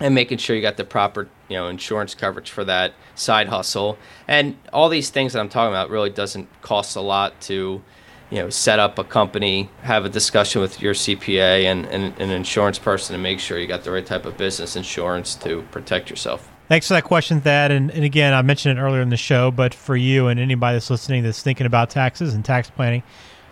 and 0.00 0.14
making 0.14 0.38
sure 0.38 0.56
you 0.56 0.62
got 0.62 0.76
the 0.76 0.84
proper, 0.84 1.28
you 1.48 1.56
know, 1.56 1.68
insurance 1.68 2.14
coverage 2.14 2.50
for 2.50 2.64
that 2.64 2.94
side 3.14 3.48
hustle. 3.48 3.98
And 4.26 4.56
all 4.72 4.88
these 4.88 5.10
things 5.10 5.32
that 5.32 5.40
I'm 5.40 5.48
talking 5.48 5.72
about 5.72 5.90
really 5.90 6.10
doesn't 6.10 6.48
cost 6.62 6.96
a 6.96 7.00
lot 7.00 7.40
to, 7.42 7.82
you 8.30 8.38
know, 8.38 8.50
set 8.50 8.78
up 8.78 8.98
a 8.98 9.04
company, 9.04 9.70
have 9.82 10.04
a 10.04 10.08
discussion 10.08 10.60
with 10.60 10.80
your 10.80 10.94
CPA 10.94 11.64
and, 11.64 11.86
and, 11.86 12.18
an 12.20 12.30
insurance 12.30 12.78
person 12.78 13.14
to 13.14 13.22
make 13.22 13.38
sure 13.38 13.58
you 13.58 13.66
got 13.66 13.84
the 13.84 13.90
right 13.90 14.06
type 14.06 14.24
of 14.24 14.36
business 14.36 14.76
insurance 14.76 15.34
to 15.36 15.62
protect 15.70 16.10
yourself. 16.10 16.50
Thanks 16.68 16.88
for 16.88 16.94
that 16.94 17.04
question, 17.04 17.42
Thad. 17.42 17.70
And, 17.70 17.90
and 17.90 18.04
again, 18.04 18.32
I 18.32 18.40
mentioned 18.40 18.78
it 18.78 18.82
earlier 18.82 19.02
in 19.02 19.10
the 19.10 19.18
show, 19.18 19.50
but 19.50 19.74
for 19.74 19.96
you 19.96 20.28
and 20.28 20.40
anybody 20.40 20.76
that's 20.76 20.88
listening 20.88 21.22
that's 21.22 21.42
thinking 21.42 21.66
about 21.66 21.90
taxes 21.90 22.32
and 22.32 22.42
tax 22.42 22.70
planning, 22.70 23.02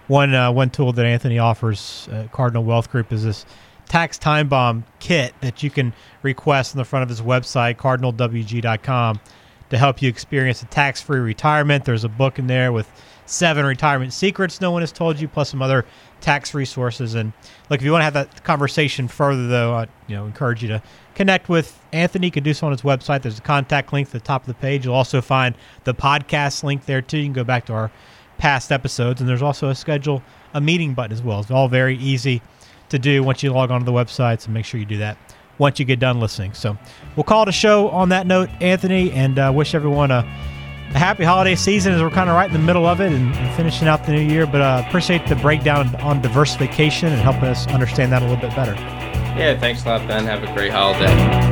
one 0.08 0.34
uh, 0.34 0.50
one 0.50 0.70
tool 0.70 0.92
that 0.94 1.04
Anthony 1.04 1.38
offers, 1.38 2.08
uh, 2.10 2.26
Cardinal 2.32 2.64
Wealth 2.64 2.90
Group, 2.90 3.12
is 3.12 3.24
this 3.24 3.44
tax 3.86 4.16
time 4.16 4.48
bomb 4.48 4.84
kit 4.98 5.34
that 5.42 5.62
you 5.62 5.68
can 5.68 5.92
request 6.22 6.74
on 6.74 6.78
the 6.78 6.84
front 6.84 7.02
of 7.02 7.08
his 7.10 7.20
website, 7.20 7.76
cardinalwg.com, 7.76 9.20
to 9.68 9.78
help 9.78 10.00
you 10.00 10.08
experience 10.08 10.62
a 10.62 10.66
tax-free 10.66 11.20
retirement. 11.20 11.84
There's 11.84 12.04
a 12.04 12.08
book 12.08 12.38
in 12.38 12.46
there 12.46 12.72
with 12.72 12.90
seven 13.26 13.64
retirement 13.64 14.12
secrets 14.12 14.60
no 14.60 14.70
one 14.70 14.82
has 14.82 14.92
told 14.92 15.20
you, 15.20 15.28
plus 15.28 15.50
some 15.50 15.62
other 15.62 15.84
tax 16.20 16.54
resources. 16.54 17.14
And 17.14 17.32
look, 17.70 17.80
if 17.80 17.84
you 17.84 17.92
want 17.92 18.00
to 18.00 18.04
have 18.04 18.14
that 18.14 18.44
conversation 18.44 19.08
further, 19.08 19.46
though, 19.48 19.74
I 19.74 19.86
you 20.06 20.16
know 20.16 20.26
encourage 20.26 20.62
you 20.62 20.68
to 20.68 20.82
connect 21.14 21.48
with 21.48 21.78
Anthony. 21.92 22.28
You 22.28 22.30
can 22.32 22.44
do 22.44 22.54
so 22.54 22.66
on 22.66 22.72
his 22.72 22.82
website. 22.82 23.22
There's 23.22 23.38
a 23.38 23.42
contact 23.42 23.92
link 23.92 24.08
at 24.08 24.12
the 24.12 24.20
top 24.20 24.42
of 24.42 24.46
the 24.48 24.54
page. 24.54 24.84
You'll 24.84 24.94
also 24.94 25.20
find 25.20 25.54
the 25.84 25.94
podcast 25.94 26.62
link 26.62 26.86
there 26.86 27.02
too. 27.02 27.18
You 27.18 27.26
can 27.26 27.32
go 27.32 27.44
back 27.44 27.66
to 27.66 27.72
our 27.72 27.90
past 28.38 28.72
episodes, 28.72 29.20
and 29.20 29.28
there's 29.28 29.42
also 29.42 29.68
a 29.68 29.74
schedule 29.74 30.22
a 30.54 30.60
meeting 30.60 30.94
button 30.94 31.12
as 31.12 31.22
well. 31.22 31.40
It's 31.40 31.50
all 31.50 31.68
very 31.68 31.96
easy 31.98 32.42
to 32.90 32.98
do 32.98 33.22
once 33.22 33.42
you 33.42 33.52
log 33.52 33.70
onto 33.70 33.86
the 33.86 33.92
website. 33.92 34.40
So 34.40 34.50
make 34.50 34.64
sure 34.64 34.78
you 34.78 34.86
do 34.86 34.98
that 34.98 35.16
once 35.58 35.78
you 35.78 35.84
get 35.84 35.98
done 35.98 36.20
listening. 36.20 36.52
So 36.54 36.76
we'll 37.16 37.24
call 37.24 37.42
it 37.42 37.48
a 37.48 37.52
show 37.52 37.88
on 37.90 38.10
that 38.10 38.26
note, 38.26 38.50
Anthony, 38.60 39.10
and 39.12 39.38
uh, 39.38 39.52
wish 39.54 39.74
everyone 39.74 40.10
a 40.10 40.22
a 40.94 40.98
happy 40.98 41.24
holiday 41.24 41.54
season 41.54 41.92
as 41.92 42.02
we're 42.02 42.10
kind 42.10 42.28
of 42.28 42.36
right 42.36 42.46
in 42.46 42.52
the 42.52 42.58
middle 42.58 42.86
of 42.86 43.00
it 43.00 43.12
and, 43.12 43.34
and 43.34 43.56
finishing 43.56 43.88
out 43.88 44.04
the 44.04 44.12
new 44.12 44.20
year. 44.20 44.46
But 44.46 44.60
uh, 44.60 44.84
appreciate 44.86 45.26
the 45.26 45.36
breakdown 45.36 45.94
on 45.96 46.20
diversification 46.20 47.08
and 47.08 47.20
helping 47.20 47.44
us 47.44 47.66
understand 47.68 48.12
that 48.12 48.22
a 48.22 48.26
little 48.26 48.40
bit 48.40 48.54
better. 48.54 48.74
Yeah, 49.38 49.58
thanks 49.58 49.84
a 49.84 49.88
lot, 49.88 50.06
Ben. 50.06 50.24
Have 50.24 50.42
a 50.42 50.52
great 50.54 50.72
holiday. 50.72 51.51